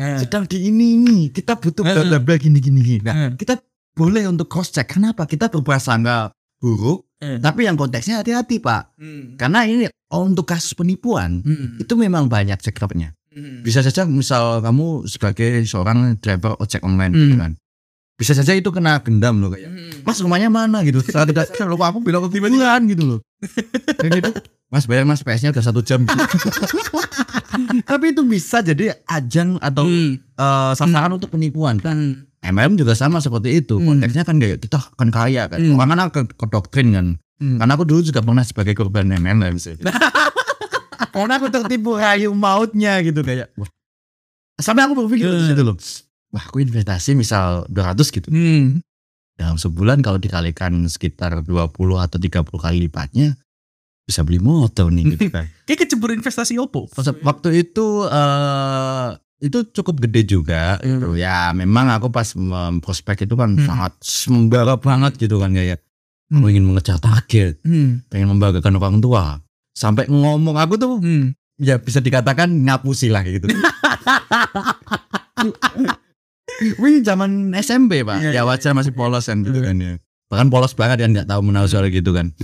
Eh, 0.00 0.22
sedang 0.22 0.46
di 0.48 0.70
ini 0.70 0.96
ini, 0.96 1.18
kita 1.28 1.58
butuh 1.60 1.82
bla 1.84 2.06
bla 2.06 2.18
bla 2.22 2.38
gini 2.40 2.56
gini 2.62 2.80
gini. 2.80 3.02
Nah, 3.04 3.26
eh, 3.26 3.30
kita 3.36 3.58
boleh 3.92 4.24
untuk 4.32 4.48
cross 4.48 4.72
check. 4.72 4.86
Kenapa? 4.86 5.26
Kita 5.28 5.50
berprasangka 5.52 6.30
buruk, 6.56 7.10
eh. 7.20 7.36
tapi 7.42 7.68
yang 7.68 7.76
konteksnya 7.76 8.22
hati-hati 8.22 8.62
pak. 8.62 8.96
Hmm. 8.96 9.36
Karena 9.36 9.66
ini 9.66 9.90
oh, 10.14 10.24
untuk 10.24 10.48
kasus 10.48 10.72
penipuan 10.72 11.42
Hmm. 11.44 11.76
itu 11.76 11.92
memang 11.98 12.30
banyak 12.32 12.56
check-upnya. 12.62 13.12
Hmm. 13.34 13.60
Bisa 13.60 13.84
saja 13.84 14.06
misal 14.08 14.62
kamu 14.64 15.04
sebagai 15.04 15.66
seorang 15.68 16.16
driver 16.22 16.56
ojek 16.62 16.80
online 16.80 17.12
Hmm. 17.12 17.20
gitu 17.26 17.36
kan. 17.36 17.52
Bisa 18.16 18.32
saja 18.32 18.56
itu 18.56 18.70
kena 18.72 19.04
gendam 19.04 19.42
loh 19.42 19.52
kayak. 19.52 19.68
Hmm. 19.68 20.06
Mas 20.06 20.22
rumahnya 20.22 20.48
mana 20.48 20.80
gitu. 20.86 21.02
Saat 21.02 21.28
tidak 21.34 21.50
kok 21.50 21.66
aku 21.76 21.98
bilang 22.00 22.24
ketiban 22.30 22.56
gitu 22.88 23.04
loh. 23.04 23.20
Gitu. 24.00 24.32
Mas 24.70 24.86
bayar 24.86 25.02
mas 25.02 25.20
PS-nya 25.20 25.50
udah 25.50 25.64
satu 25.66 25.82
jam. 25.82 26.06
Tapi 27.90 28.12
itu 28.12 28.22
bisa 28.22 28.60
jadi 28.60 28.96
ajang 29.04 29.58
atau 29.58 29.84
Hmm. 29.84 30.16
eh, 30.16 30.72
sasaran 30.74 31.14
untuk 31.14 31.30
penipuan. 31.30 31.76
Dan 31.76 32.24
MLM 32.40 32.74
juga 32.74 32.92
sama 32.92 33.18
seperti 33.18 33.60
itu. 33.60 33.76
Hmm. 33.76 34.00
Konteksnya 34.00 34.24
kan 34.24 34.36
kayak 34.36 34.60
kita 34.60 34.78
kan 34.96 35.08
kaya 35.08 35.44
kan. 35.46 35.58
Hmm. 35.58 35.76
Orang 35.76 35.88
kan 35.90 36.08
ke, 36.08 36.20
ke 36.30 36.46
doktrin 36.46 36.88
kan. 36.90 37.06
Hmm. 37.36 37.56
Karena 37.56 37.72
aku 37.74 37.84
dulu 37.84 38.00
juga 38.00 38.20
pernah 38.20 38.44
sebagai 38.44 38.72
korban 38.72 39.08
MLM 39.10 39.56
sih. 39.56 39.76
Karena 41.10 41.36
aku 41.36 41.48
tertipu 41.48 41.96
rayu 41.96 42.30
mautnya 42.32 43.00
gitu 43.00 43.20
kayak. 43.20 43.50
Wah. 43.56 43.68
Sampai 44.56 44.84
aku 44.84 44.94
berpikir 44.94 45.26
Hmm. 45.26 45.40
di 45.40 45.44
situ 45.48 45.62
loh. 45.62 45.76
Wah, 46.30 46.44
aku 46.46 46.62
investasi 46.62 47.18
misal 47.18 47.66
200 47.66 48.08
gitu. 48.08 48.28
Hmm. 48.30 48.78
Dalam 49.34 49.56
sebulan 49.56 50.04
kalau 50.04 50.20
dikalikan 50.20 50.84
sekitar 50.86 51.40
20 51.42 51.96
atau 51.96 52.20
30 52.20 52.60
kali 52.60 52.84
lipatnya 52.84 53.34
bisa 54.10 54.20
beli 54.20 54.36
motor 54.36 54.90
nih 54.90 55.14
gitu 55.14 55.30
kan. 55.30 55.46
Kayak 55.70 55.86
kecebur 55.86 56.10
investasi 56.10 56.58
opo. 56.58 56.90
Waktu 57.22 57.48
itu 57.62 57.86
eh 58.04 59.08
itu 59.40 59.64
cukup 59.72 60.04
gede 60.04 60.28
juga 60.28 60.76
Iya. 60.78 60.98
gitu. 60.98 61.08
Ya 61.14 61.38
memang 61.54 61.88
aku 61.88 62.10
pas 62.10 62.34
prospek 62.82 63.24
itu 63.24 63.34
kan 63.34 63.54
Hmm. 63.54 63.64
sangat 63.64 63.92
membara 64.28 64.74
banget 64.76 65.16
gitu 65.16 65.38
kan 65.38 65.54
kayak 65.54 65.80
aku 66.28 66.42
Hmm. 66.42 66.50
ingin 66.50 66.66
mengejar 66.66 66.98
target, 66.98 67.56
Hmm. 67.62 68.04
pengen 68.06 68.28
membanggakan 68.28 68.76
orang 68.76 68.98
tua. 68.98 69.40
Sampai 69.72 70.04
ngomong 70.06 70.58
aku 70.58 70.74
tuh 70.76 70.98
Hmm. 71.00 71.32
ya 71.56 71.78
bisa 71.78 71.98
dikatakan 71.98 72.52
ngapusi 72.52 73.08
lah 73.08 73.22
gitu. 73.22 73.48
Wih 76.76 77.00
zaman 77.00 77.56
SMP 77.56 78.04
pak, 78.04 78.20
Iya, 78.20 78.30
ya 78.30 78.32
iya, 78.36 78.42
wajar 78.44 78.76
masih 78.76 78.92
polos 78.92 79.24
kan 79.24 79.40
gitu 79.40 79.64
kan 79.64 79.72
ya. 79.80 79.96
Bahkan 80.28 80.52
polos 80.52 80.76
banget 80.76 81.00
kan 81.00 81.10
nggak 81.16 81.24
tahu 81.26 81.40
menahu 81.40 81.64
soal 81.64 81.88
gitu 81.88 82.12
kan. 82.12 82.36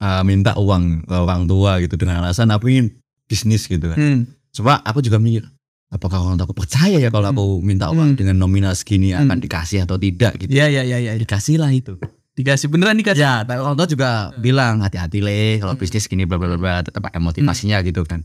Eh, 0.00 0.22
minta 0.24 0.56
uang 0.56 1.04
ke 1.04 1.12
orang 1.12 1.44
tua 1.44 1.76
gitu 1.76 1.92
dengan 2.00 2.24
alasan 2.24 2.48
aku 2.48 2.72
ingin 2.72 2.88
bisnis 3.28 3.68
gitu 3.68 3.84
kan. 3.84 4.00
Hmm. 4.00 4.20
Coba 4.48 4.80
aku 4.80 5.04
juga 5.04 5.20
mikir, 5.20 5.44
apakah 5.92 6.24
orang 6.24 6.40
tua 6.40 6.48
aku 6.48 6.56
percaya 6.56 6.96
ya 6.96 7.12
kalau 7.12 7.28
aku 7.28 7.44
minta 7.60 7.92
uang 7.92 8.16
Hmm. 8.16 8.18
dengan 8.18 8.40
nominal 8.40 8.72
segini 8.72 9.12
Hmm. 9.12 9.28
akan 9.28 9.44
dikasih 9.44 9.84
atau 9.84 10.00
tidak 10.00 10.40
gitu. 10.40 10.48
Ya 10.50 10.72
ya 10.72 10.88
ya 10.88 10.96
ya. 10.96 11.12
Dikasih 11.20 11.60
lah 11.60 11.68
itu. 11.68 12.00
Dikasih 12.32 12.72
beneran 12.72 12.96
dikasih. 12.96 13.20
Ya, 13.20 13.44
tapi 13.44 13.60
orang 13.60 13.76
tua 13.76 13.84
juga 13.84 14.10
bilang 14.40 14.80
hati-hati 14.80 15.20
le 15.20 15.60
kalau 15.60 15.76
Hmm. 15.76 15.82
bisnis 15.84 16.08
gini 16.08 16.24
bla 16.24 16.40
bla 16.40 16.56
bla 16.56 16.80
tetap 16.80 17.04
pakai 17.04 17.20
motivasinya 17.20 17.84
gitu 17.84 18.00
kan. 18.08 18.24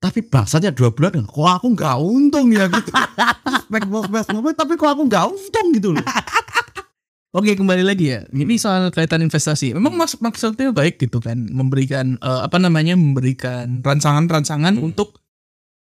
Tapi 0.00 0.24
bangsatnya 0.24 0.72
dua 0.72 0.88
bulan 0.88 1.20
kok 1.20 1.36
aku 1.52 1.66
nggak 1.76 1.96
untung 2.00 2.48
ya 2.48 2.64
gitu. 2.72 2.92
Back 3.68 3.84
back 3.92 4.08
back 4.08 4.24
tapi 4.56 4.72
kok 4.74 4.88
aku 4.88 5.04
nggak 5.04 5.24
untung 5.28 5.66
gitu 5.76 5.92
loh. 5.92 6.04
Oke 7.34 7.58
kembali 7.58 7.82
lagi 7.82 8.14
ya. 8.14 8.22
Ini 8.30 8.54
soal 8.56 8.94
kaitan 8.94 9.18
investasi. 9.18 9.74
Memang 9.74 9.98
mas 9.98 10.14
maksudnya 10.22 10.70
baik 10.70 11.02
gitu 11.02 11.18
kan, 11.18 11.34
memberikan 11.50 12.14
eh, 12.22 12.40
apa 12.46 12.62
namanya, 12.62 12.94
memberikan 12.94 13.82
rancangan-rancangan 13.82 14.78
Hmm. 14.78 14.94
untuk 14.94 15.18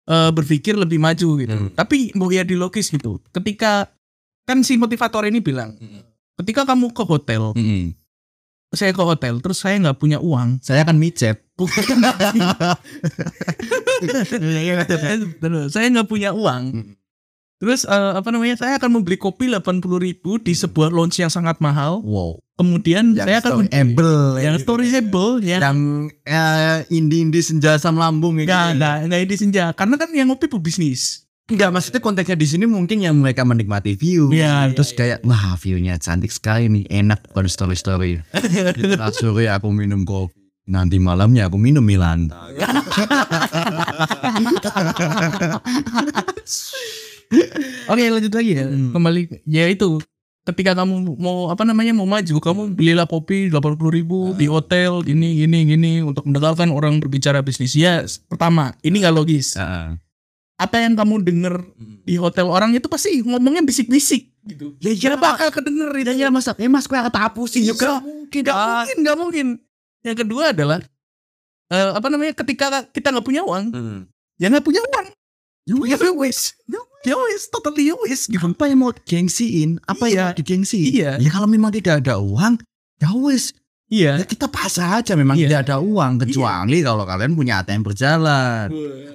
eh, 0.06 0.30
berpikir 0.30 0.78
lebih 0.78 1.02
maju 1.02 1.28
gitu. 1.42 1.50
Hmm. 1.50 1.74
Tapi 1.74 2.14
mau 2.14 2.30
ya 2.30 2.46
di 2.46 2.54
logis 2.54 2.86
gitu. 2.90 3.18
Ketika 3.34 3.90
kan 4.46 4.62
si 4.62 4.78
motivator 4.78 5.26
ini 5.26 5.42
bilang, 5.42 5.74
ketika 6.38 6.62
kamu 6.62 6.90
ke 6.90 7.02
hotel, 7.02 7.54
Mm-mm. 7.54 7.94
saya 8.70 8.90
ke 8.90 8.98
hotel, 8.98 9.38
terus 9.38 9.62
saya 9.62 9.78
nggak 9.78 9.98
punya 9.98 10.18
uang, 10.18 10.58
Saya 10.58 10.82
akan 10.82 10.98
micet. 10.98 11.38
Betul, 15.42 15.70
saya 15.70 15.86
nggak 15.90 16.10
punya 16.10 16.34
uang. 16.34 16.62
Hmm. 16.74 16.94
Terus 17.62 17.86
eh, 17.86 18.12
apa 18.18 18.26
namanya? 18.34 18.58
Saya 18.58 18.74
akan 18.74 18.98
membeli 18.98 19.14
kopi 19.14 19.46
80.000 19.46 19.86
ribu 20.02 20.34
di 20.36 20.50
sebuah 20.50 20.90
lounge 20.90 21.22
yang 21.22 21.30
sangat 21.30 21.62
mahal. 21.62 22.02
Wow. 22.02 22.42
Kemudian 22.58 23.14
Yang 23.14 23.22
saya 23.22 23.36
akan 23.38 23.50
membeli- 23.54 23.70
storyable, 23.70 24.18
yang 24.42 24.56
storyable 24.58 25.32
ya. 25.46 25.58
yang 25.62 25.78
eh, 26.26 26.82
indie-indie 26.90 27.38
senja 27.38 27.78
asam 27.78 27.94
lambung 27.94 28.42
ya. 28.42 28.50
Enggak, 28.50 28.66
enggak, 28.74 28.96
enggak 29.06 29.20
ini 29.22 29.34
senja. 29.38 29.64
Karena 29.78 29.94
kan 29.94 30.10
yang 30.10 30.26
ngopi 30.26 30.50
pebisnis. 30.50 31.22
Enggak, 31.46 31.70
maksudnya 31.70 32.02
konteksnya 32.02 32.34
di 32.34 32.50
sini 32.50 32.66
mungkin 32.66 32.98
yang 32.98 33.14
mereka 33.14 33.46
menikmati 33.46 33.94
view. 33.94 34.34
Iya, 34.34 34.74
terus 34.74 34.90
iya, 34.94 34.98
kayak 34.98 35.18
wah 35.22 35.54
view-nya 35.54 36.02
cantik 36.02 36.34
sekali 36.34 36.66
nih, 36.66 36.84
enak 36.90 37.30
bukan 37.30 37.46
story 37.46 37.78
story. 37.78 38.18
Di 38.74 38.82
tengah 38.90 39.14
sore 39.14 39.46
aku 39.46 39.70
minum 39.70 40.02
kopi. 40.02 40.34
Nanti 40.62 41.02
malamnya 41.02 41.50
aku 41.50 41.58
minum 41.58 41.82
Milanta. 41.82 42.46
Oke, 47.90 48.02
lanjut 48.12 48.32
lagi 48.32 48.52
ya. 48.58 48.66
Hmm. 48.68 48.92
Kembali 48.92 49.42
ya 49.48 49.66
itu. 49.68 50.02
Ketika 50.42 50.74
kamu 50.74 51.22
mau 51.22 51.54
apa 51.54 51.62
namanya 51.62 51.94
mau 51.94 52.02
maju, 52.02 52.42
kamu 52.42 52.74
belilah 52.74 53.06
kopi 53.06 53.46
80.000 53.46 53.78
ribu 53.94 54.34
di 54.34 54.50
hotel 54.50 54.98
gini 55.06 55.38
gini 55.38 55.58
gini 55.62 55.92
untuk 56.02 56.26
mendengarkan 56.26 56.74
orang 56.74 56.98
berbicara 56.98 57.46
bisnis. 57.46 57.78
Ya, 57.78 58.02
pertama, 58.26 58.74
ini 58.82 59.06
nggak 59.06 59.14
logis. 59.14 59.54
Heeh. 59.54 59.94
Apa 60.58 60.82
yang 60.82 60.98
kamu 60.98 61.22
denger 61.22 61.54
di 62.02 62.18
hotel 62.18 62.50
orang 62.50 62.74
itu 62.74 62.90
pasti 62.90 63.22
ngomongnya 63.22 63.62
bisik-bisik 63.62 64.34
gitu. 64.42 64.74
Ya 64.82 65.14
Gak 65.14 65.22
bakal 65.22 65.48
kedenger 65.54 65.90
itu. 65.94 66.10
Ya 66.18 66.28
mas, 66.30 66.50
eh 66.50 66.70
mas 66.70 66.90
kue 66.90 66.98
tapu 67.14 67.46
sih 67.46 67.62
juga. 67.62 68.02
mungkin, 68.02 68.42
gak 68.42 68.58
mungkin, 68.58 68.96
gak 69.06 69.16
mungkin. 69.18 69.46
Yang 70.02 70.16
kedua 70.26 70.50
adalah 70.50 70.82
eh, 71.70 71.90
apa 71.94 72.06
namanya 72.10 72.34
ketika 72.34 72.82
kita 72.90 73.14
nggak 73.14 73.26
punya 73.26 73.46
uang, 73.46 73.70
ya 74.42 74.50
nggak 74.50 74.66
punya 74.66 74.82
uang. 74.82 75.01
Ya 75.62 75.78
wes, 75.78 76.58
ya 77.06 77.14
wes, 77.14 77.42
totally 77.46 77.86
ya 77.86 77.94
wes 78.02 78.26
gitu. 78.26 78.42
Apa 78.42 78.66
yang 78.66 78.82
mau 78.82 78.90
gengsiin? 78.90 79.78
Apa 79.86 80.06
Iya. 80.06 80.10
yang 80.10 80.26
mau 80.26 80.34
digengsiin? 80.34 80.90
Iya. 80.90 81.10
Ya 81.22 81.30
kalau 81.30 81.46
memang 81.46 81.70
tidak 81.70 82.02
ada 82.02 82.18
uang, 82.18 82.58
ya 82.98 83.10
wes. 83.22 83.54
Ya 83.86 84.18
Iya. 84.18 84.24
kita 84.24 84.48
pasrah 84.48 84.98
aja 84.98 85.14
memang 85.14 85.38
Iya. 85.38 85.46
tidak 85.46 85.60
ada 85.68 85.76
uang 85.78 86.12
kecuali 86.18 86.78
kalau 86.80 87.04
kalian 87.04 87.36
punya 87.36 87.62
ATM 87.62 87.84
berjalan. 87.84 88.66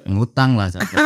Ngutang 0.06 0.56
lah 0.56 0.72
saja. 0.72 0.88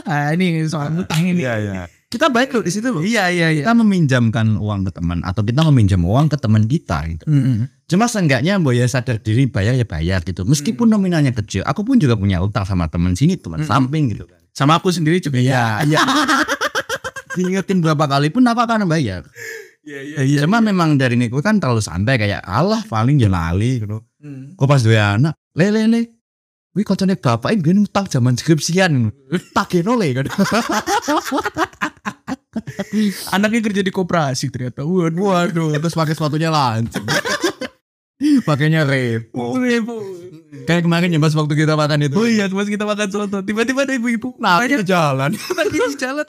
Ah 0.00 0.32
ini 0.32 0.64
soal 0.66 0.90
utang 0.96 1.22
ini. 1.22 1.44
iya. 1.44 1.86
Kita 2.10 2.26
baik 2.26 2.50
loh 2.50 2.64
di 2.64 2.72
situ 2.72 2.90
loh. 2.90 2.98
Iya 2.98 3.30
iya 3.30 3.46
iya. 3.52 3.62
Kita 3.62 3.74
meminjamkan 3.76 4.58
uang 4.58 4.82
ke 4.82 4.92
teman 4.92 5.22
atau 5.22 5.46
kita 5.46 5.62
meminjam 5.70 6.02
uang 6.02 6.26
ke 6.26 6.34
teman 6.34 6.66
kita 6.66 7.06
gitu. 7.06 7.24
Mm-mm. 7.30 7.70
Cuma 7.86 8.10
seenggaknya 8.10 8.58
Mbak 8.58 8.74
ya 8.74 8.86
sadar 8.86 9.22
diri 9.22 9.46
bayar 9.46 9.78
ya 9.78 9.86
bayar 9.86 10.26
gitu. 10.26 10.42
Meskipun 10.42 10.90
nominalnya 10.90 11.30
kecil, 11.30 11.62
aku 11.62 11.86
pun 11.86 12.00
juga 12.00 12.18
punya 12.18 12.42
utang 12.42 12.66
sama 12.66 12.90
teman 12.90 13.14
sini, 13.14 13.38
teman 13.38 13.62
Mm. 13.62 13.68
samping 13.70 14.04
gitu 14.10 14.26
kan. 14.26 14.39
Sama 14.54 14.78
aku 14.78 14.90
sendiri 14.90 15.22
juga 15.22 15.38
ya. 15.38 15.82
Ya, 15.86 15.98
ya. 15.98 16.00
Diingetin 17.38 17.78
berapa 17.80 18.04
kali 18.10 18.28
pun 18.34 18.42
aku 18.46 18.60
akan 18.62 18.90
bayar. 18.90 19.22
Iya 19.80 20.00
iya 20.04 20.18
iya. 20.22 20.38
Cuma 20.44 20.60
memang 20.60 21.00
dari 21.00 21.16
niku 21.16 21.40
kan 21.40 21.56
terlalu 21.56 21.80
santai 21.80 22.20
kayak 22.20 22.44
Allah 22.44 22.84
paling 22.84 23.16
ya 23.16 23.32
lali 23.32 23.80
gitu. 23.80 24.04
Hmm. 24.20 24.52
Kok 24.58 24.68
pas 24.68 24.82
dua 24.84 25.16
anak, 25.16 25.34
le 25.56 25.66
le 25.72 25.82
le. 25.88 26.02
Wih 26.70 26.86
koncone 26.86 27.18
bapak 27.18 27.50
ini 27.50 27.60
biyen 27.64 27.82
utang 27.82 28.06
zaman 28.06 28.36
skripsian. 28.36 29.10
Tageno 29.56 29.96
le 29.96 30.08
kan. 30.14 30.26
Anaknya 33.34 33.60
kerja 33.62 33.82
di 33.82 33.90
koperasi 33.94 34.50
ternyata. 34.50 34.86
Waduh. 34.86 35.18
Waduh, 35.18 35.70
terus 35.80 35.94
pakai 35.96 36.14
sepatunya 36.14 36.50
lancip. 36.50 37.02
Pakainya 38.48 38.84
repo. 38.84 39.56
Ribu. 39.56 39.96
Kayak 40.68 40.84
kemarin 40.84 41.14
ya 41.14 41.18
Mas 41.22 41.32
waktu 41.32 41.54
kita 41.56 41.74
makan 41.78 42.04
itu. 42.04 42.16
Oh 42.18 42.26
iya, 42.28 42.50
pas 42.50 42.68
kita 42.68 42.84
makan 42.84 43.08
soto, 43.08 43.38
tiba-tiba 43.40 43.86
ada 43.88 43.94
ibu-ibu. 43.96 44.36
Nah, 44.36 44.60
jalan. 44.84 45.30
lagi 45.32 45.76
di 45.78 45.96
jalan. 45.96 46.26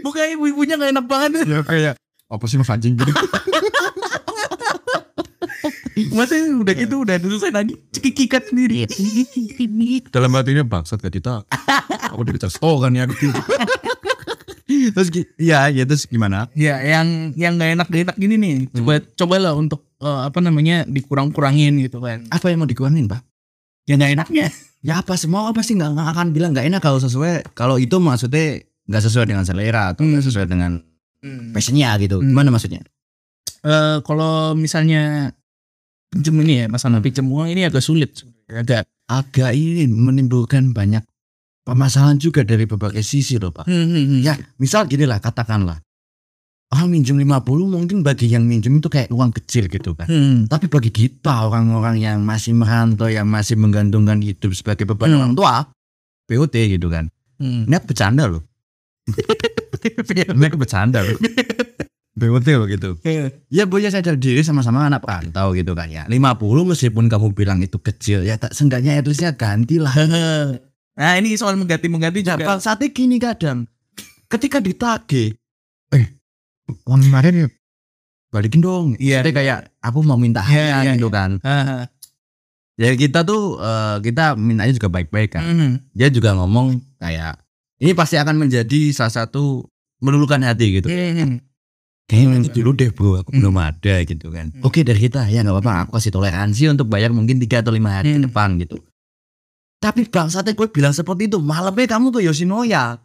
Bukannya 0.00 0.40
ibu-ibunya 0.40 0.80
gak 0.80 0.90
enak 0.96 1.06
banget. 1.06 1.44
ya 1.44 1.60
kayak 1.60 1.94
apa 2.24 2.44
sih 2.48 2.56
mas 2.56 2.72
anjing 2.72 2.96
gitu. 2.96 3.12
Masa 6.10 6.34
udah 6.34 6.74
gitu 6.74 7.06
udah 7.06 7.16
selesai 7.22 7.54
lagi 7.54 7.78
cekikikat 7.94 8.50
sendiri. 8.50 8.88
Dalam 10.10 10.32
hatinya 10.34 10.64
bangsat 10.66 10.98
gak 10.98 11.14
kita. 11.14 11.44
Aku 12.10 12.24
udah 12.24 12.34
oh 12.64 12.80
kan 12.82 12.96
ya. 12.96 13.04
terus 14.64 15.08
gi- 15.12 15.28
ya, 15.38 15.70
ya 15.70 15.84
terus 15.86 16.08
gimana? 16.08 16.48
Ya, 16.56 16.80
yang 16.82 17.36
yang 17.38 17.60
gak 17.60 17.70
enak 17.78 17.86
gak 17.92 18.02
enak 18.10 18.16
gini 18.18 18.34
nih. 18.40 18.54
Coba 18.74 18.98
cobalah 19.14 19.52
untuk 19.54 19.86
eh, 20.04 20.20
apa 20.28 20.38
namanya 20.44 20.84
dikurang-kurangin 20.84 21.80
gitu 21.80 21.98
kan. 22.04 22.28
Apa 22.28 22.52
yang 22.52 22.60
mau 22.60 22.68
dikurangin, 22.68 23.08
Pak? 23.08 23.24
Yang 23.88 23.96
gak 24.04 24.12
enaknya. 24.20 24.46
Ya 24.84 25.00
apa 25.00 25.16
semua 25.16 25.48
apa 25.48 25.64
sih 25.64 25.80
nggak 25.80 25.96
akan 25.96 26.36
bilang 26.36 26.52
nggak 26.52 26.68
enak 26.68 26.84
kalau 26.84 27.00
sesuai 27.00 27.56
kalau 27.56 27.80
itu 27.80 27.96
maksudnya 27.96 28.60
nggak 28.84 29.02
sesuai 29.08 29.24
dengan 29.24 29.48
selera 29.48 29.96
atau 29.96 30.04
nggak 30.04 30.24
sesuai 30.28 30.44
dengan 30.44 30.84
Hmm. 31.24 31.56
passionnya 31.56 31.96
gitu. 32.04 32.20
Hmm. 32.20 32.36
Gimana 32.36 32.52
maksudnya? 32.52 32.84
Eh, 33.64 33.96
kalau 34.04 34.52
misalnya 34.52 35.32
pinjem 36.12 36.36
ini 36.44 36.52
ya 36.60 36.66
masalah 36.68 37.00
pinjem 37.00 37.24
uang 37.24 37.48
ini 37.48 37.64
agak 37.64 37.80
sulit 37.80 38.12
agak 38.44 38.84
Agak 39.04 39.52
ini 39.52 39.84
menimbulkan 39.84 40.72
banyak 40.72 41.04
permasalahan 41.64 42.16
juga 42.16 42.40
dari 42.40 42.64
berbagai 42.64 43.04
sisi 43.04 43.36
loh 43.36 43.52
Pak. 43.52 43.68
Hmm, 43.68 43.84
hmm, 43.88 44.04
hmm. 44.04 44.20
Ya 44.24 44.36
misal 44.60 44.84
gini 44.88 45.04
lah 45.04 45.20
katakanlah. 45.20 45.80
Orang 46.72 46.90
minjem 46.90 47.20
50 47.20 47.44
mungkin 47.66 48.00
bagi 48.00 48.26
yang 48.26 48.44
minjem 48.44 48.78
itu 48.78 48.88
kayak 48.88 49.12
uang 49.12 49.30
kecil 49.32 49.68
gitu 49.68 49.92
kan. 49.92 50.08
Hmm. 50.08 50.36
Tapi 50.46 50.66
bagi 50.66 50.90
kita 50.90 51.46
orang-orang 51.46 51.98
yang 51.98 52.18
masih 52.20 52.50
merantau, 52.52 53.06
yang 53.06 53.26
masih 53.26 53.54
menggantungkan 53.54 54.18
hidup 54.18 54.50
sebagai 54.50 54.82
beban 54.84 55.12
Hmm. 55.12 55.18
orang 55.20 55.32
tua, 55.34 55.54
POT 56.24 56.54
gitu 56.72 56.88
kan. 56.88 57.12
Hmm. 57.38 57.66
Ini 57.66 57.78
bercanda 57.80 58.26
loh. 58.26 58.42
Ini 59.84 60.48
bercanda 60.50 61.04
loh. 61.04 61.18
BOT 62.14 62.46
loh 62.48 62.66
gitu. 62.66 62.94
Ya 63.50 63.66
boleh 63.66 63.90
sadar 63.90 64.14
diri 64.14 64.40
sama-sama 64.40 64.86
anak 64.86 65.02
perantau 65.02 65.50
gitu 65.50 65.74
kan 65.74 65.90
ya. 65.90 66.06
50 66.06 66.14
meskipun 66.64 67.10
kamu 67.10 67.34
bilang 67.34 67.58
itu 67.58 67.76
kecil 67.76 68.22
ya 68.22 68.34
tak 68.34 68.54
seenggaknya 68.54 68.98
itu 68.98 69.10
saya 69.12 69.34
ganti 69.34 69.78
lah. 69.78 69.92
Nah 70.94 71.18
ini 71.18 71.34
soal 71.34 71.58
mengganti-mengganti 71.58 72.22
Nah, 72.22 72.38
juga. 72.38 72.54
saatnya 72.56 72.86
gini 72.86 73.18
kadang. 73.18 73.66
Ketika 74.30 74.62
ditagih, 74.62 75.34
uang 76.84 77.00
kemarin 77.02 77.34
ya 77.36 77.48
balikin 78.30 78.58
dong. 78.58 78.86
Iya. 78.98 79.22
Jadi 79.22 79.30
kayak 79.32 79.58
aku 79.78 80.02
mau 80.02 80.18
minta 80.18 80.42
Iya, 80.42 80.74
hadiah 80.74 80.82
iya, 80.82 80.92
gitu 80.96 81.08
kan. 81.08 81.38
Ah, 81.40 81.86
Ya 82.74 82.90
kita 82.92 83.22
tuh 83.22 83.62
eh, 83.62 83.96
kita 84.02 84.34
mintanya 84.34 84.74
juga 84.74 84.90
baik-baik 84.90 85.30
kan. 85.30 85.46
hmm. 85.46 85.72
Dia 85.94 86.10
juga 86.10 86.34
ngomong 86.34 86.74
kayak 86.98 87.38
ini 87.78 87.94
pasti 87.94 88.18
akan 88.18 88.34
menjadi 88.34 88.90
salah 88.90 89.14
satu 89.14 89.62
meluluhkan 90.02 90.42
hati 90.42 90.82
gitu. 90.82 90.90
Hmm. 90.90 91.38
Kayaknya 92.04 92.28
nanti 92.34 92.50
dulu 92.52 92.74
deh 92.74 92.90
bro, 92.90 93.22
aku 93.22 93.30
belum 93.30 93.54
ada 93.56 94.02
gitu 94.02 94.26
kan. 94.28 94.50
Hmm. 94.50 94.66
Oke 94.66 94.82
dari 94.82 94.98
kita 94.98 95.22
ya 95.24 95.40
nggak 95.40 95.54
apa-apa, 95.54 95.72
aku 95.86 95.90
kasih 95.96 96.10
toleransi 96.10 96.74
untuk 96.74 96.90
bayar 96.90 97.14
mungkin 97.14 97.38
3 97.38 97.62
atau 97.62 97.70
lima 97.70 98.02
hari 98.02 98.10
ke 98.10 98.18
Hmm. 98.18 98.26
depan 98.26 98.48
gitu. 98.58 98.82
Tapi 99.78 100.10
bangsatnya 100.10 100.52
gue 100.52 100.66
bilang 100.66 100.90
seperti 100.90 101.28
itu, 101.28 101.38
malamnya 101.38 101.86
kamu 101.86 102.10
ke 102.10 102.20
Yoshinoya. 102.24 103.04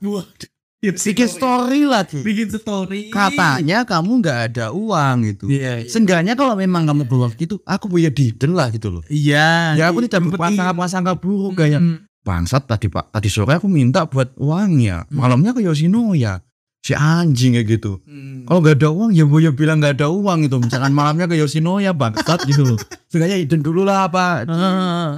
Wah, 0.80 0.96
Bikin 0.96 1.28
story 1.28 1.84
lagi. 1.84 2.24
bikin 2.24 2.48
story. 2.50 3.12
Katanya 3.12 3.84
kamu 3.84 4.12
nggak 4.18 4.40
ada 4.48 4.66
uang 4.72 5.16
gitu. 5.28 5.46
Iya. 5.46 5.84
Seenggaknya 5.84 6.34
kalau 6.34 6.56
memang 6.56 6.88
kamu 6.88 7.04
berwaktu 7.04 7.36
gitu, 7.38 7.56
aku 7.64 7.88
punya 7.88 8.08
diden 8.08 8.56
lah 8.56 8.68
gitu 8.70 8.88
loh. 8.90 9.04
Iya. 9.06 9.76
Ya 9.76 9.86
aku 9.86 10.00
tidak 10.02 10.24
berprasangka-prasangka 10.26 11.14
buruk 11.16 11.60
kayak 11.60 11.80
Hmm. 11.80 12.08
bangsat 12.20 12.64
tadi 12.64 12.88
pak 12.88 13.10
tadi 13.10 13.28
sore 13.28 13.54
aku 13.54 13.66
minta 13.66 14.04
buat 14.06 14.36
uangnya 14.36 15.08
malamnya 15.10 15.50
ke 15.52 15.64
Yoshinoya 15.64 16.44
si 16.78 16.92
anjing 16.92 17.56
kayak 17.56 17.68
gitu 17.74 18.04
Hmm. 18.04 18.44
kalau 18.44 18.60
nggak 18.60 18.76
ada 18.76 18.90
uang 18.92 19.12
ya 19.12 19.24
boya 19.24 19.50
bilang 19.50 19.80
nggak 19.80 19.98
ada 19.98 20.08
uang 20.10 20.44
itu 20.44 20.60
misalkan 20.60 20.92
malamnya 20.92 21.26
ke 21.26 21.36
Yoshinoya 21.36 21.92
bangsat 21.92 22.44
gitu 22.46 22.64
loh 22.66 22.78
seenggaknya 23.08 23.40
hidden 23.40 23.60
dulu 23.60 23.82
lah 23.82 24.06
apa 24.06 24.46
Ah. 24.46 25.10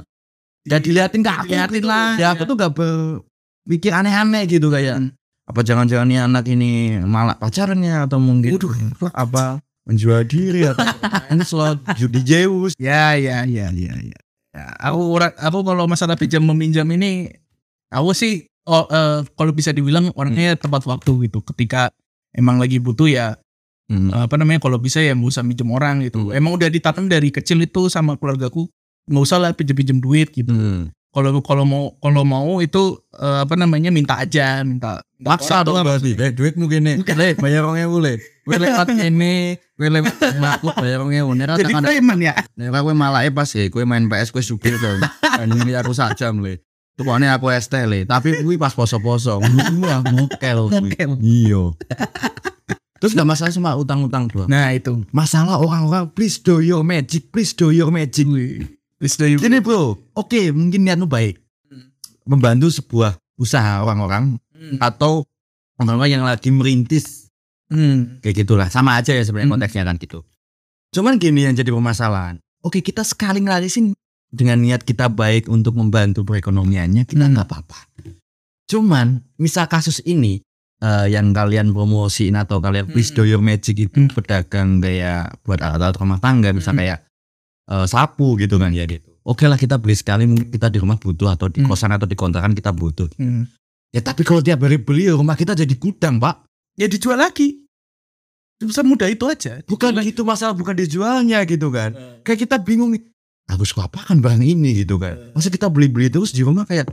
ya 0.62 0.78
diliatin 0.78 1.20
ke 1.20 1.30
aku 1.30 1.50
Diliatin 1.50 1.74
gitu. 1.76 1.86
lah, 1.86 2.06
ya 2.16 2.26
aku 2.32 2.42
ya. 2.42 2.48
tuh 2.48 2.56
gak 2.56 2.72
berpikir 2.72 3.92
aneh-aneh 3.92 4.42
gitu 4.46 4.66
kayak 4.68 4.96
Hmm. 4.96 5.10
Apa 5.52 5.60
jangan-jangan 5.60 6.08
nih 6.08 6.20
anak 6.24 6.44
ini 6.48 6.96
malak 7.04 7.36
pacarnya 7.36 8.08
atau 8.08 8.16
mungkin 8.16 8.56
apa 9.12 9.60
menjual 9.84 10.24
diri 10.24 10.64
atau 10.64 10.80
ini 11.36 11.44
slot 11.44 11.84
judi 12.00 12.24
Zeus 12.24 12.72
Ya, 12.80 13.12
ya, 13.20 13.44
ya, 13.44 13.68
ya, 13.68 13.92
ya. 13.92 14.18
Ya, 14.52 14.64
aku 14.80 15.16
orang 15.16 15.32
aku 15.36 15.60
kalau 15.60 15.84
masalah 15.84 16.16
pinjam 16.16 16.40
meminjam 16.44 16.88
ini 16.88 17.28
aku 17.92 18.16
sih 18.16 18.48
oh, 18.64 18.88
eh, 18.88 19.24
kalau 19.36 19.52
bisa 19.52 19.76
dibilang 19.76 20.08
orangnya 20.16 20.56
tepat 20.56 20.88
waktu 20.88 21.28
gitu. 21.28 21.44
Ketika 21.44 21.92
emang 22.32 22.56
lagi 22.56 22.80
butuh 22.80 23.08
ya 23.12 23.36
Hmm. 23.92 24.08
apa 24.14 24.40
namanya 24.40 24.62
kalau 24.64 24.80
bisa 24.80 25.04
ya 25.04 25.12
nggak 25.12 25.28
usah 25.36 25.44
minjem 25.44 25.68
orang 25.68 26.00
gitu. 26.00 26.32
Hmm. 26.32 26.38
Emang 26.38 26.56
udah 26.56 26.72
ditanam 26.72 27.12
dari 27.12 27.28
kecil 27.28 27.60
itu 27.60 27.92
sama 27.92 28.16
keluargaku 28.16 28.70
nggak 29.04 29.24
usah 29.28 29.36
lah 29.36 29.52
pinjem-pinjem 29.52 30.00
duit 30.00 30.32
gitu. 30.32 30.48
Hmm. 30.48 30.88
Kalau 31.12 31.44
kalau 31.44 31.68
mau 31.68 31.84
kalau 32.00 32.24
mau 32.24 32.64
itu 32.64 32.96
eh, 33.12 33.38
apa 33.44 33.52
namanya 33.52 33.92
minta 33.92 34.16
aja, 34.16 34.64
minta 34.64 35.04
Paksa 35.22 35.62
dong 35.62 35.78
berarti. 35.80 36.12
Eh 36.18 36.30
duit 36.34 36.54
mungkin 36.58 36.82
nih. 36.84 36.96
Eh 37.06 37.34
bayar 37.38 37.64
orangnya 37.66 37.88
boleh. 37.88 38.16
Gue 38.42 38.58
lewat 38.58 38.90
ini, 38.98 39.54
gue 39.78 39.88
lewat 39.88 40.18
makhluk 40.42 40.74
bayar 40.82 40.98
orangnya 41.02 41.22
boleh. 41.22 41.46
Nih 41.46 41.56
Jadi 41.62 41.74
preman 41.78 42.18
ya. 42.18 42.34
nih 42.58 42.68
gue 42.74 42.94
malah 42.94 43.22
pas 43.30 43.46
ya, 43.46 43.70
gue 43.70 43.82
main 43.86 44.04
PS 44.10 44.34
gue 44.34 44.42
supir 44.42 44.74
tuh. 44.76 44.98
Ini 45.42 45.78
aku 45.78 45.94
sak 45.94 46.18
jam 46.18 46.42
le. 46.42 46.58
Tuh 46.92 47.08
pokoknya 47.08 47.38
aku 47.38 47.48
ST 47.54 47.72
le. 47.88 48.04
Tapi 48.04 48.44
gue 48.44 48.54
pas 48.60 48.74
poso-poso. 48.74 49.40
Wah 49.40 50.00
ngokel. 50.02 50.68
Iya. 51.22 51.62
Terus 53.02 53.18
gak 53.18 53.26
masalah 53.26 53.50
cuma 53.50 53.74
utang-utang 53.74 54.30
doang. 54.30 54.46
Nah 54.46 54.70
itu. 54.70 55.02
Masalah 55.10 55.58
orang-orang 55.58 56.06
please 56.14 56.38
do 56.38 56.62
your 56.62 56.86
magic, 56.86 57.34
please 57.34 57.50
do 57.50 57.74
your 57.74 57.90
magic. 57.90 58.30
Terus 59.02 59.18
dari 59.18 59.34
Ini 59.34 59.58
bro, 59.58 59.98
oke 60.14 60.40
mungkin 60.54 60.86
niatmu 60.86 61.10
baik. 61.10 61.42
Membantu 62.22 62.70
sebuah 62.70 63.18
usaha 63.34 63.82
orang-orang 63.82 64.38
Hmm. 64.62 64.78
atau 64.78 65.26
orang-orang 65.76 66.10
yang 66.12 66.24
lagi 66.24 66.54
merintis 66.54 67.26
Hmm. 67.66 68.22
kayak 68.22 68.46
gitulah 68.46 68.68
sama 68.68 68.94
aja 68.94 69.10
ya 69.10 69.26
sebenarnya 69.26 69.50
Hmm. 69.50 69.54
konteksnya 69.58 69.82
kan 69.82 69.98
gitu 69.98 70.22
cuman 70.94 71.18
gini 71.18 71.42
yang 71.42 71.56
jadi 71.56 71.74
permasalahan 71.74 72.38
oke 72.62 72.78
kita 72.78 73.02
sekali 73.02 73.42
ngelarisin 73.42 73.90
dengan 74.30 74.62
niat 74.62 74.86
kita 74.86 75.10
baik 75.10 75.50
untuk 75.50 75.74
membantu 75.74 76.22
perekonomiannya 76.22 77.02
kita 77.02 77.26
Hmm. 77.26 77.34
nggak 77.34 77.46
apa-apa 77.50 77.80
cuman 78.68 79.20
misal 79.36 79.66
kasus 79.66 80.00
ini 80.04 80.40
eh, 80.82 81.06
yang 81.10 81.30
kalian 81.30 81.70
promosiin 81.70 82.34
atau 82.34 82.58
kalian 82.58 82.90
please 82.90 83.10
Hmm. 83.10 83.18
do 83.18 83.24
your 83.24 83.38
magic 83.38 83.78
itu 83.78 83.94
Hmm. 83.94 84.10
pedagang 84.10 84.78
kayak 84.78 85.38
buat 85.42 85.58
alat-alat 85.58 85.94
rumah 85.94 86.18
tangga 86.18 86.50
misal 86.50 86.74
Hmm. 86.74 86.80
kayak 86.82 86.98
eh, 87.70 87.86
sapu 87.86 88.34
gitu 88.36 88.58
kan 88.58 88.74
ya 88.74 88.82
gitu 88.84 89.14
oke 89.22 89.46
lah 89.46 89.54
kita 89.54 89.78
beli 89.78 89.94
sekali 89.94 90.26
mungkin 90.26 90.50
kita 90.50 90.66
di 90.68 90.82
rumah 90.82 90.98
butuh 90.98 91.30
atau 91.30 91.46
di 91.46 91.62
Hmm. 91.62 91.70
kosan 91.70 91.94
atau 91.94 92.04
di 92.04 92.18
kontrakan 92.18 92.52
kita 92.52 92.74
butuh 92.74 93.06
Hmm. 93.14 93.46
Ya 93.92 94.00
tapi 94.00 94.24
kalau 94.24 94.40
tiap 94.40 94.64
hari 94.64 94.80
beli 94.80 95.12
rumah 95.12 95.36
kita 95.38 95.52
jadi 95.52 95.72
gudang 95.76 96.18
pak. 96.18 96.48
Ya 96.80 96.88
dijual 96.88 97.20
lagi. 97.20 97.62
Bisa 98.62 98.80
mudah 98.86 99.10
itu 99.10 99.26
aja. 99.26 99.58
bukan 99.66 99.90
itu 100.06 100.22
masalah 100.22 100.54
bukan 100.54 100.72
dijualnya 100.72 101.42
gitu 101.44 101.68
kan. 101.68 101.92
Kayak 102.22 102.48
kita 102.48 102.56
bingung 102.62 102.94
nih 102.94 103.02
aku 103.50 103.66
suka 103.66 103.90
apakan 103.90 104.22
barang 104.22 104.40
ini? 104.40 104.86
gitu 104.86 104.96
kan. 104.96 105.34
Masa 105.36 105.50
kita 105.52 105.68
beli-beli 105.68 106.08
terus 106.08 106.32
di 106.32 106.46
rumah 106.46 106.64
kayak 106.64 106.88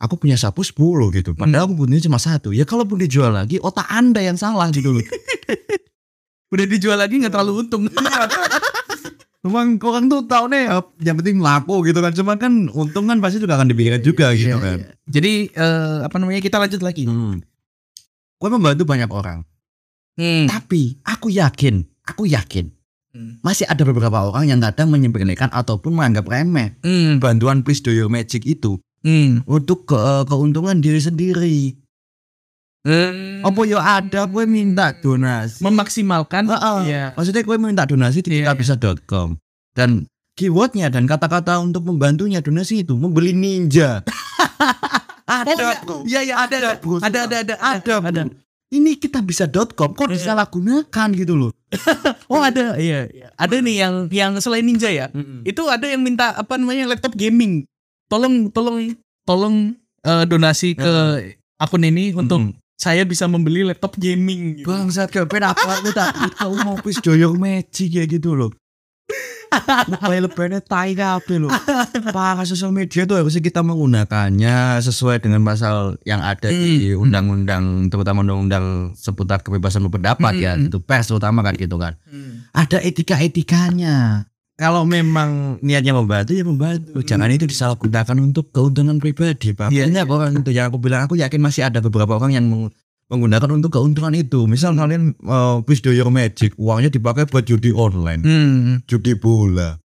aku 0.00 0.16
punya 0.16 0.34
sapu 0.40 0.64
10 0.64 0.74
gitu. 1.14 1.36
Padahal 1.36 1.68
aku 1.70 1.84
punya 1.84 2.00
cuma 2.00 2.16
satu. 2.16 2.50
Ya 2.56 2.64
kalaupun 2.64 2.98
dijual 2.98 3.36
lagi 3.36 3.60
otak 3.60 3.86
anda 3.92 4.24
yang 4.24 4.40
salah 4.40 4.72
gitu 4.72 4.96
loh. 4.96 5.04
Udah 6.52 6.66
dijual 6.66 6.98
lagi 6.98 7.20
nggak 7.20 7.30
terlalu 7.30 7.62
untung. 7.62 7.86
Memang 9.40 9.80
orang 9.80 10.04
tuh 10.06 10.20
tahu 10.22 10.52
nih 10.52 10.68
yang 11.00 11.16
penting 11.16 11.40
laku 11.40 11.80
gitu 11.82 11.96
kan 11.98 12.12
cuma 12.12 12.36
kan 12.36 12.68
untung 12.68 13.08
kan 13.08 13.16
pasti 13.18 13.40
juga 13.40 13.56
akan 13.56 13.72
dipikirkan 13.72 14.00
juga 14.00 14.36
gitu 14.36 14.52
Iya, 14.52 14.60
kan 14.60 14.78
iya. 14.78 14.92
Jadi 15.08 15.32
eh, 15.48 15.96
apa 16.04 16.16
namanya 16.16 16.40
kita 16.40 16.56
lanjut 16.56 16.80
lagi. 16.80 17.08
hmm. 17.08 17.40
gue 18.36 18.48
membantu 18.48 18.84
banyak 18.84 19.08
orang 19.08 19.40
Hmm. 20.12 20.44
tapi 20.44 21.00
aku 21.02 21.28
yakin 21.30 21.80
aku 22.02 22.24
yakin 22.26 22.68
Hmm. 23.10 23.40
masih 23.40 23.64
ada 23.64 23.80
beberapa 23.82 24.22
orang 24.22 24.44
yang 24.46 24.60
kadang 24.60 24.86
menyepelekan 24.88 25.48
ataupun 25.48 25.92
menganggap 25.92 26.24
remeh 26.26 26.76
Hmm. 26.78 27.16
bantuan 27.16 27.60
please 27.60 27.80
do 27.80 27.90
your 27.90 28.06
magic 28.06 28.44
itu 28.44 28.76
Hmm. 29.00 29.40
untuk 29.46 29.88
ke, 29.88 29.96
keuntungan 30.24 30.76
diri 30.78 31.00
sendiri. 31.00 31.79
Hmm. 32.80 33.44
Apa 33.44 33.60
yo 33.68 33.76
ada 33.76 34.24
gue 34.24 34.44
minta 34.48 34.96
donasi. 34.96 35.60
Memaksimalkan. 35.60 36.48
Heeh. 36.48 36.78
Iya. 36.88 37.04
Maksudnya 37.12 37.42
gue 37.44 37.56
minta 37.56 37.84
donasi 37.84 38.24
di 38.24 38.40
Iya, 38.40 38.52
kitabisa.com 38.56 39.36
dan 39.76 40.08
keywordnya 40.32 40.88
dan 40.88 41.04
kata-kata 41.04 41.60
untuk 41.60 41.84
membantunya 41.84 42.40
donasi 42.40 42.80
itu 42.80 42.96
membeli 42.96 43.36
ninja. 43.36 44.00
ada. 45.28 45.76
Iya 46.08 46.20
iya 46.24 46.34
ada 46.40 46.56
ada 46.56 46.70
ada 47.04 47.18
ada 47.28 47.36
ada 47.44 47.54
ada, 47.60 47.94
ada. 48.00 48.22
Ini 48.70 48.96
kitabisa.com 48.96 49.92
kok 49.92 50.06
Iya. 50.08 50.14
disalahgunakan 50.16 51.08
gitu 51.14 51.34
loh. 51.36 51.52
Oh 52.30 52.40
ada 52.40 52.78
iya 52.78 53.10
iya. 53.10 53.28
Ada 53.34 53.58
nih 53.58 53.76
yang 53.76 53.94
yang 54.08 54.32
selain 54.38 54.62
ninja 54.62 54.88
ya. 54.88 55.10
Itu 55.42 55.66
ada 55.66 55.84
yang 55.84 56.00
minta 56.00 56.32
apa 56.32 56.56
namanya 56.56 56.86
laptop 56.88 57.12
gaming. 57.12 57.66
Tolong 58.06 58.48
tolong 58.48 58.94
tolong 59.22 59.74
eh, 60.00 60.24
donasi 60.24 60.72
ke 60.72 60.92
akun 61.58 61.84
ini 61.84 62.14
untuk 62.14 62.40
Hmm. 62.40 62.54
Saya 62.80 63.04
bisa 63.04 63.28
membeli 63.28 63.60
laptop 63.60 64.00
gaming. 64.00 64.56
gitu. 64.56 64.72
Bangsat 64.72 65.12
ke 65.12 65.20
apa 65.20 65.70
lu 65.84 65.92
tak 65.92 66.16
tahu 66.40 66.56
mau 66.64 66.80
do 66.80 67.12
your 67.12 67.36
magic 67.36 67.92
kayak 67.92 68.08
gitu 68.16 68.32
loh. 68.32 68.48
Lebih 69.90 70.30
lebihnya 70.30 70.62
tai 70.62 70.94
kabeh 70.94 71.42
loh. 71.42 71.50
Para 72.14 72.46
sosial 72.46 72.70
media 72.70 73.02
tuh 73.02 73.18
harusnya 73.18 73.42
kita 73.42 73.60
menggunakannya 73.60 74.78
sesuai 74.78 75.20
dengan 75.20 75.42
pasal 75.42 75.98
yang 76.06 76.22
ada 76.22 76.48
di 76.48 76.94
Hmm. 76.94 77.02
undang-undang 77.02 77.90
terutama 77.90 78.22
undang-undang 78.22 78.94
seputar 78.94 79.42
kebebasan 79.42 79.82
berpendapat 79.90 80.38
Hmm, 80.38 80.40
ya 80.40 80.52
hmm. 80.54 80.70
itu 80.70 80.78
pers 80.78 81.10
terutama 81.10 81.42
kan 81.42 81.58
gitu 81.58 81.76
kan. 81.76 81.98
Hmm. 82.06 82.46
Ada 82.54 82.78
etika-etikanya. 82.80 84.29
Kalau 84.60 84.84
memang 84.84 85.56
niatnya 85.64 85.96
membantu 85.96 86.36
ya 86.36 86.44
membantu. 86.44 87.00
Hmm. 87.00 87.06
Jangan 87.08 87.32
itu 87.32 87.48
disalahgunakan 87.48 88.16
untuk 88.20 88.52
keuntungan 88.52 89.00
pribadi. 89.00 89.56
Pak. 89.56 89.72
Iya, 89.72 89.88
Banyak 89.88 90.06
orang 90.06 90.30
itu 90.36 90.52
yang 90.52 90.68
aku 90.68 90.76
bilang 90.76 91.08
aku 91.08 91.16
yakin 91.16 91.40
masih 91.40 91.64
ada 91.64 91.80
beberapa 91.80 92.20
orang 92.20 92.36
yang 92.36 92.44
meng- 92.44 92.68
menggunakan 93.08 93.48
untuk 93.50 93.72
keuntungan 93.72 94.12
itu. 94.12 94.44
Misal 94.44 94.76
kalian 94.76 95.16
uh, 95.24 95.64
please 95.64 95.80
do 95.80 95.88
your 95.90 96.12
magic, 96.12 96.52
uangnya 96.60 96.92
dipakai 96.92 97.24
buat 97.24 97.48
judi 97.48 97.72
online, 97.72 98.20
Hmm. 98.20 98.84
judi 98.84 99.16
bola. 99.16 99.80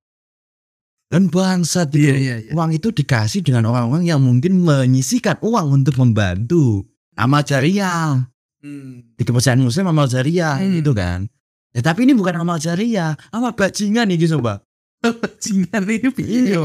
Dan 1.08 1.32
bangsat 1.32 1.96
Iya, 1.96 2.12
itu. 2.12 2.20
iya, 2.20 2.36
iya. 2.44 2.52
Uang 2.52 2.76
itu 2.76 2.92
dikasih 2.92 3.42
dengan 3.42 3.72
orang-orang 3.72 4.04
yang 4.04 4.20
mungkin 4.20 4.60
menyisikan 4.60 5.40
uang 5.40 5.72
untuk 5.74 5.96
membantu 5.96 6.84
amal 7.16 7.42
jariah. 7.42 8.28
Hmm. 8.60 9.16
Di 9.16 9.24
kepercayaan 9.24 9.64
muslim 9.64 9.88
amal 9.88 10.12
jariah 10.12 10.60
Hmm. 10.60 10.76
gitu 10.76 10.92
kan. 10.92 11.32
Ya, 11.76 11.84
tapi 11.84 12.08
ini 12.08 12.16
bukan 12.16 12.40
amal 12.40 12.56
jariah, 12.56 13.20
amal 13.30 13.52
bajingan 13.52 14.08
gitu, 14.16 14.40
Pak. 14.46 14.64
Bajingan 15.06 15.84
ini 15.86 16.10
piye? 16.10 16.56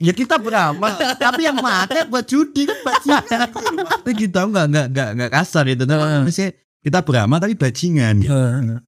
Ya 0.00 0.12
kita 0.14 0.38
beramal, 0.38 0.94
tapi 1.18 1.44
yang 1.44 1.58
mati 1.58 2.00
buat 2.06 2.24
judi 2.24 2.64
kan 2.64 2.78
bajingan. 2.80 3.50
Tapi 3.84 4.10
kita 4.16 4.46
nggak 4.46 4.66
nggak 4.70 4.86
nggak 4.88 5.08
nggak 5.18 5.30
kasar 5.30 5.68
itu. 5.68 5.84
Heeh. 5.84 6.22
Maksudnya 6.24 6.50
kita 6.80 6.98
beramal 7.04 7.36
tapi 7.36 7.58
bajingan. 7.58 8.24
Eh, 8.24 8.78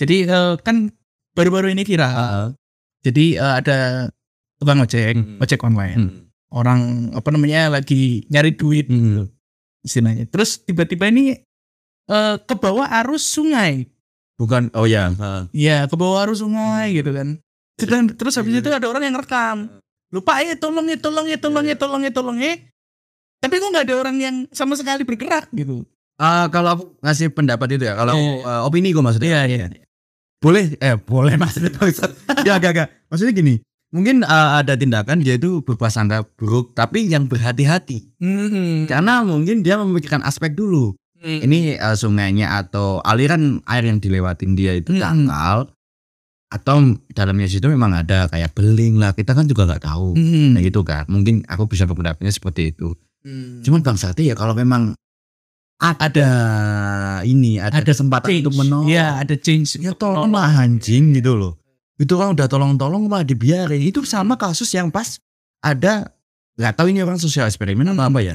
Jadi 0.00 0.16
eh, 0.24 0.54
kan 0.64 0.88
baru-baru 1.36 1.76
ini 1.76 1.84
viral. 1.84 2.56
Jadi 3.04 3.36
eh, 3.36 3.54
ada 3.60 4.08
tukang 4.56 4.80
ojek, 4.80 5.12
Hmm. 5.12 5.42
ojek 5.44 5.60
online. 5.60 5.98
Hmm. 5.98 6.12
Orang 6.48 6.80
apa 7.12 7.28
namanya 7.28 7.68
lagi 7.68 8.24
nyari 8.32 8.56
duit 8.56 8.88
Hmm. 8.88 9.28
istilahnya. 9.84 10.24
Terus 10.24 10.64
tiba-tiba 10.64 11.12
ini 11.12 11.36
eh 12.06 12.34
ke 12.40 12.54
bawah 12.56 12.88
arus 13.04 13.28
sungai. 13.28 13.92
Bukan 14.34 14.74
oh 14.74 14.84
ya. 14.84 15.10
heeh. 15.10 15.42
Iya, 15.52 15.76
ke 15.86 15.94
bawah 15.94 16.26
arus 16.26 16.40
sungai 16.40 16.90
gitu 16.92 17.10
kan. 17.10 17.38
Dan 17.76 18.10
terus 18.12 18.34
habis 18.34 18.50
Iya. 18.52 18.60
itu 18.60 18.70
ada 18.70 18.86
orang 18.86 19.02
yang 19.04 19.14
rekam. 19.14 19.70
Lupa 20.10 20.38
ya 20.40 20.54
tolong 20.54 20.86
ya 20.86 20.94
tolong 20.94 21.26
ya 21.26 21.38
tolong 21.38 21.64
ya 21.64 21.74
tolong 21.74 22.02
ya 22.02 22.10
tolong 22.10 22.38
ya. 22.38 22.54
Tapi 23.38 23.54
kok 23.58 23.68
nggak 23.68 23.84
ada 23.84 23.94
orang 23.96 24.16
yang 24.16 24.36
sama 24.50 24.74
sekali 24.74 25.02
bergerak 25.02 25.50
gitu. 25.50 25.82
Ah, 26.14 26.46
kalau 26.48 26.70
aku 26.72 26.84
ngasih 27.02 27.28
pendapat 27.28 27.74
itu 27.74 27.84
ya, 27.84 27.94
kalau 27.94 28.14
Iya. 28.14 28.32
eh, 28.40 28.60
opini 28.62 28.94
gue 28.94 29.02
maksudnya. 29.02 29.42
Iya, 29.44 29.66
iya. 29.68 29.82
Boleh 30.38 30.78
eh 30.78 30.94
boleh 30.94 31.34
maksudnya. 31.42 31.74
ya 32.46 32.56
gak 32.56 32.72
gak. 32.72 32.88
Maksudnya 33.10 33.34
gini, 33.34 33.54
mungkin 33.90 34.22
eh, 34.22 34.50
ada 34.56 34.74
tindakan 34.74 35.18
dia 35.18 35.34
itu 35.34 35.58
berprasangka 35.60 36.22
buruk 36.34 36.72
tapi 36.72 37.06
yang 37.06 37.26
berhati-hati. 37.26 38.14
Hmm. 38.18 38.86
Karena 38.86 39.22
mungkin 39.22 39.60
dia 39.60 39.74
memikirkan 39.76 40.22
aspek 40.22 40.54
dulu. 40.54 40.94
Hmm. 41.24 41.40
Ini 41.40 41.80
eh, 41.80 41.96
sungainya 41.96 42.60
atau 42.60 43.00
aliran 43.00 43.64
air 43.64 43.88
yang 43.88 43.96
dilewatin 43.96 44.52
dia 44.52 44.76
itu 44.76 44.92
Hmm. 44.92 45.00
dangkal 45.00 45.72
atau 46.52 46.76
dalamnya 47.10 47.48
situ 47.48 47.64
memang 47.66 47.96
ada 47.96 48.28
kayak 48.28 48.52
beling 48.52 49.00
lah. 49.00 49.16
Kita 49.16 49.32
kan 49.32 49.48
juga 49.48 49.64
nggak 49.64 49.88
tahu. 49.88 50.12
Hmm. 50.14 50.52
Nah 50.54 50.60
gitu 50.60 50.84
kan. 50.84 51.08
Mungkin 51.08 51.48
aku 51.48 51.64
bisa 51.64 51.88
berpendapatnya 51.88 52.28
seperti 52.28 52.76
itu. 52.76 52.92
Hmm. 53.24 53.64
Cuman 53.64 53.80
Bang 53.80 53.96
Sati 53.96 54.28
ya 54.28 54.36
kalau 54.36 54.52
memang 54.52 54.92
ada 55.80 56.30
ini 57.26 57.58
ada, 57.58 57.80
Ada 57.82 57.88
kesempatan 57.92 58.28
change. 58.30 58.40
untuk 58.46 58.54
menolong. 58.60 58.86
Iya, 58.88 59.06
ada 59.20 59.34
change. 59.36 59.80
Ya 59.82 59.92
tolong 59.92 60.30
lah 60.30 60.48
anjing 60.54 61.12
gitu 61.12 61.34
loh. 61.34 61.56
Itu 61.96 62.20
kan 62.20 62.32
udah 62.32 62.46
tolong-tolong 62.46 63.06
malah 63.06 63.26
dibiarin. 63.26 63.82
Itu 63.82 64.04
sama 64.04 64.36
kasus 64.36 64.70
yang 64.72 64.88
pas 64.88 65.18
ada 65.60 66.14
nggak 66.54 66.74
tahu 66.78 66.92
ini 66.92 67.02
orang 67.02 67.18
sosial 67.18 67.48
eksperimen 67.48 67.88
apa 67.90 68.06
apa 68.06 68.20
ya. 68.22 68.34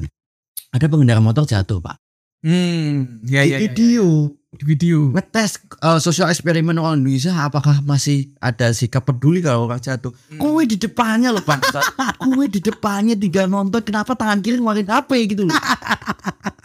Ada 0.69 0.85
pengendara 0.91 1.21
motor 1.23 1.47
jatuh 1.47 1.79
pak. 1.79 1.97
Hmm. 2.39 3.19
Ya, 3.27 3.43
Di 3.43 3.51
ya, 3.51 3.57
ya, 3.57 3.57
video 3.67 4.31
Di 4.49 4.63
video. 4.63 5.11
ngetes 5.11 5.59
uh, 5.83 5.99
sosial 5.99 6.31
eksperimen 6.31 6.79
orang 6.79 7.03
Indonesia 7.03 7.35
apakah 7.35 7.83
masih 7.83 8.31
ada 8.39 8.71
sikap 8.71 9.03
peduli 9.03 9.43
kalau 9.43 9.67
orang 9.67 9.83
jatuh. 9.83 10.15
Hmm. 10.31 10.39
Kowe 10.39 10.63
di 10.63 10.79
depannya 10.79 11.35
loh 11.35 11.43
pak. 11.43 11.67
Kowe 12.23 12.45
di 12.47 12.63
depannya 12.63 13.19
tiga 13.19 13.43
nonton 13.43 13.83
kenapa 13.83 14.15
tangan 14.15 14.39
kiri 14.39 14.55
ngeluarin 14.57 14.87
HP 14.87 15.35
gitu 15.35 15.47
loh. 15.47 15.53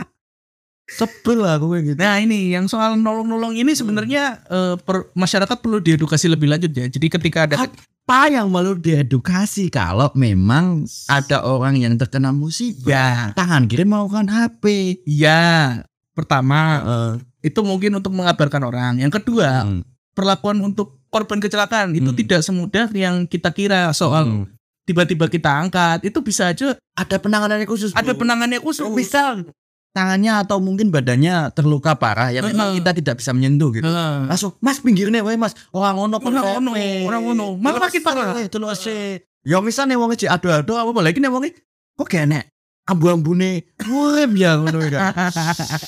Sebel 0.95 1.39
lah 1.39 1.59
kowe 1.59 1.75
gitu. 1.77 1.95
Nah 1.95 2.17
ini 2.17 2.51
yang 2.51 2.65
soal 2.65 2.95
nolong-nolong 2.95 3.55
ini 3.55 3.73
sebenarnya 3.73 4.39
eh, 4.47 4.75
per- 4.79 5.11
masyarakat 5.13 5.57
perlu 5.59 5.79
diedukasi 5.79 6.27
lebih 6.27 6.47
lanjut 6.47 6.71
ya. 6.71 6.87
Jadi 6.87 7.07
ketika 7.09 7.45
ada 7.45 7.57
apa 8.05 8.21
yang 8.29 8.47
perlu 8.47 8.77
diedukasi 8.77 9.69
kalau 9.69 10.13
memang 10.15 10.85
ada 11.07 11.41
orang 11.43 11.75
yang 11.75 11.97
terkena 11.97 12.31
musibah 12.31 13.33
tangan 13.33 13.65
kiri 13.65 13.83
melakukan 13.83 14.29
HP 14.29 14.63
ya 15.03 15.81
pertama 16.13 16.61
Heeh. 16.79 17.11
itu 17.43 17.61
mungkin 17.61 17.97
untuk 17.97 18.13
mengabarkan 18.13 18.63
orang. 18.63 18.93
Yang 19.01 19.19
kedua 19.19 19.65
Hmm. 19.65 19.83
perlakuan 20.13 20.61
untuk 20.61 21.03
korban 21.09 21.39
kecelakaan 21.39 21.91
itu 21.93 22.07
Hmm. 22.07 22.19
tidak 22.19 22.41
semudah 22.41 22.87
yang 22.93 23.25
kita 23.25 23.51
kira 23.51 23.91
soal 23.91 24.25
Hmm. 24.25 24.47
tiba-tiba 24.85 25.27
kita 25.27 25.49
angkat 25.49 26.05
itu 26.05 26.21
bisa 26.21 26.53
aja 26.53 26.77
ada 26.93 27.17
penanganannya 27.17 27.65
khusus 27.65 27.91
ada 27.91 28.13
bro. 28.13 28.21
penanganannya 28.21 28.61
khusus. 28.61 28.85
misal 28.93 29.49
tangannya 29.95 30.43
atau 30.43 30.59
mungkin 30.59 30.91
badannya 30.91 31.55
terluka 31.55 31.95
parah 31.95 32.35
yang 32.35 32.43
memang 32.43 32.75
Heeh. 32.75 32.83
kita 32.83 32.91
tidak 32.99 33.15
bisa 33.23 33.31
menyentuh 33.31 33.71
gitu 33.71 33.87
langsung 34.27 34.59
mas 34.59 34.83
pinggirnya 34.83 35.23
wae 35.23 35.39
mas 35.39 35.55
orang 35.71 35.95
ngono 35.95 36.19
Orang 36.19 36.67
ngono, 36.67 36.71
orang 37.07 37.23
ngono. 37.23 37.47
Malah 37.63 37.79
makin 37.87 38.03
parah. 38.03 38.35
loh 38.35 38.75
sih 38.75 39.23
ya 39.47 39.63
misal 39.63 39.87
nih 39.87 39.95
wongnya 39.95 40.35
aduh 40.35 40.51
aduh 40.61 40.77
apa 40.83 40.99
lagi 40.99 41.23
nih 41.23 41.31
wongnya 41.31 41.55
kok 41.95 42.11
kene 42.11 42.51
ambu-ambune 42.91 43.71
urip 43.87 44.35
ya 44.35 44.59
ngono 44.59 44.83
ya 44.83 45.15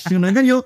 Ngono 0.07 0.25
kan 0.31 0.45
yo 0.47 0.63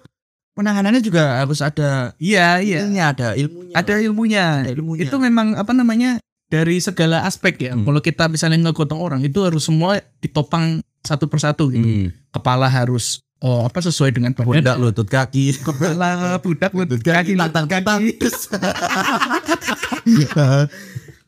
penanganannya 0.53 1.01
juga 1.01 1.41
harus 1.41 1.65
ada 1.65 2.13
Iya 2.21 2.61
iya. 2.61 2.85
ilmunya 2.85 3.05
ada 3.09 3.27
ilmunya 3.33 3.73
Ada 3.73 3.93
ilmunya. 4.03 4.45
Ada 4.67 4.71
ilmunya. 4.75 5.01
Itu 5.07 5.15
memang 5.17 5.57
apa 5.57 5.71
namanya 5.73 6.19
dari 6.51 6.83
segala 6.83 7.23
aspek 7.23 7.55
ya. 7.57 7.71
Hmm. 7.73 7.87
Kalau 7.87 8.03
kita 8.03 8.27
misalnya 8.27 8.59
ngegotong 8.69 8.99
orang 8.99 9.23
itu 9.23 9.39
harus 9.41 9.63
semua 9.63 10.03
ditopang 10.19 10.83
satu 11.01 11.25
persatu 11.31 11.71
gitu. 11.71 11.87
Hmm. 11.87 12.07
Kepala 12.35 12.67
harus 12.67 13.23
oh 13.41 13.65
apa 13.67 13.81
sesuai 13.81 14.15
dengan 14.15 14.31
badan. 14.31 14.47
Pundak 14.47 14.77
lutut 14.77 15.07
kaki 15.09 15.57
Kepala 15.65 16.37
budak 16.39 16.71
lutut 16.71 17.01
kaki 17.01 17.33
tantang 17.35 17.67
kaki 17.67 18.21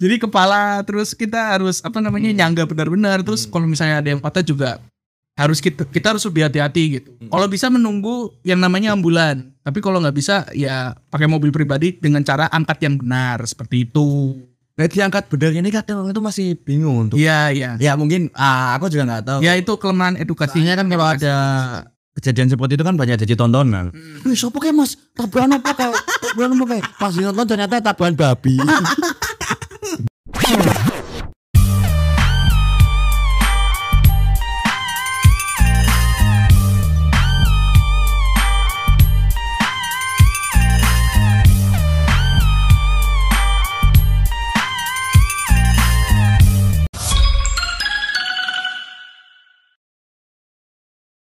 Jadi 0.03 0.15
kepala 0.19 0.83
terus 0.83 1.15
kita 1.15 1.55
harus 1.57 1.79
apa 1.81 2.03
namanya 2.03 2.29
nyangga 2.31 2.67
benar-benar 2.67 3.23
terus 3.23 3.47
kalau 3.47 3.65
misalnya 3.65 4.03
ada 4.03 4.09
yang 4.11 4.19
patah 4.19 4.43
juga 4.43 4.83
harus 5.33 5.57
kita 5.57 5.89
kita 5.89 6.13
harus 6.13 6.23
lebih 6.29 6.45
hati-hati 6.45 6.83
gitu. 7.01 7.09
Kalau 7.25 7.47
bisa 7.49 7.71
menunggu 7.73 8.29
yang 8.45 8.61
namanya 8.61 8.93
ambulan. 8.93 9.49
Tapi 9.63 9.79
kalau 9.79 10.03
nggak 10.03 10.13
bisa 10.13 10.45
ya 10.51 10.93
pakai 11.07 11.25
mobil 11.25 11.49
pribadi 11.49 11.95
dengan 11.95 12.21
cara 12.21 12.51
angkat 12.51 12.83
yang 12.83 12.99
benar 12.99 13.41
seperti 13.47 13.87
itu. 13.87 14.37
Nah, 14.73 14.89
diangkat 14.89 15.29
benernya 15.29 15.61
ini 15.61 15.69
kadang 15.69 16.09
itu 16.09 16.17
masih 16.17 16.57
bingung 16.57 17.05
untuk 17.05 17.21
Iya 17.21 17.53
iya. 17.53 17.69
ya 17.77 17.93
mungkin 17.93 18.33
ah, 18.33 18.73
aku 18.73 18.89
juga 18.89 19.05
nggak 19.05 19.21
tahu 19.29 19.39
Ya 19.45 19.53
itu 19.53 19.69
kelemahan 19.77 20.17
edukasinya 20.17 20.73
Pastinya 20.73 20.81
kan 20.81 20.87
kalau 20.89 21.07
ada 21.13 21.35
kejadian 22.17 22.47
seperti 22.53 22.77
itu 22.77 22.83
kan 22.85 22.95
banyak 22.95 23.17
jadi 23.25 23.33
tontonan. 23.33 23.89
Wih, 24.23 24.37
sopo 24.37 24.61
kayak 24.61 24.77
mas? 24.77 24.93
Tabuhan 25.17 25.49
apa 25.57 25.73
kayak? 25.73 25.97
Tabuhan 26.21 26.53
apa 26.53 26.65
kayak? 26.69 26.85
Pas 27.01 27.13
nonton 27.17 27.45
ternyata 27.45 27.81
tabuhan 27.81 28.13
babi. 28.13 28.57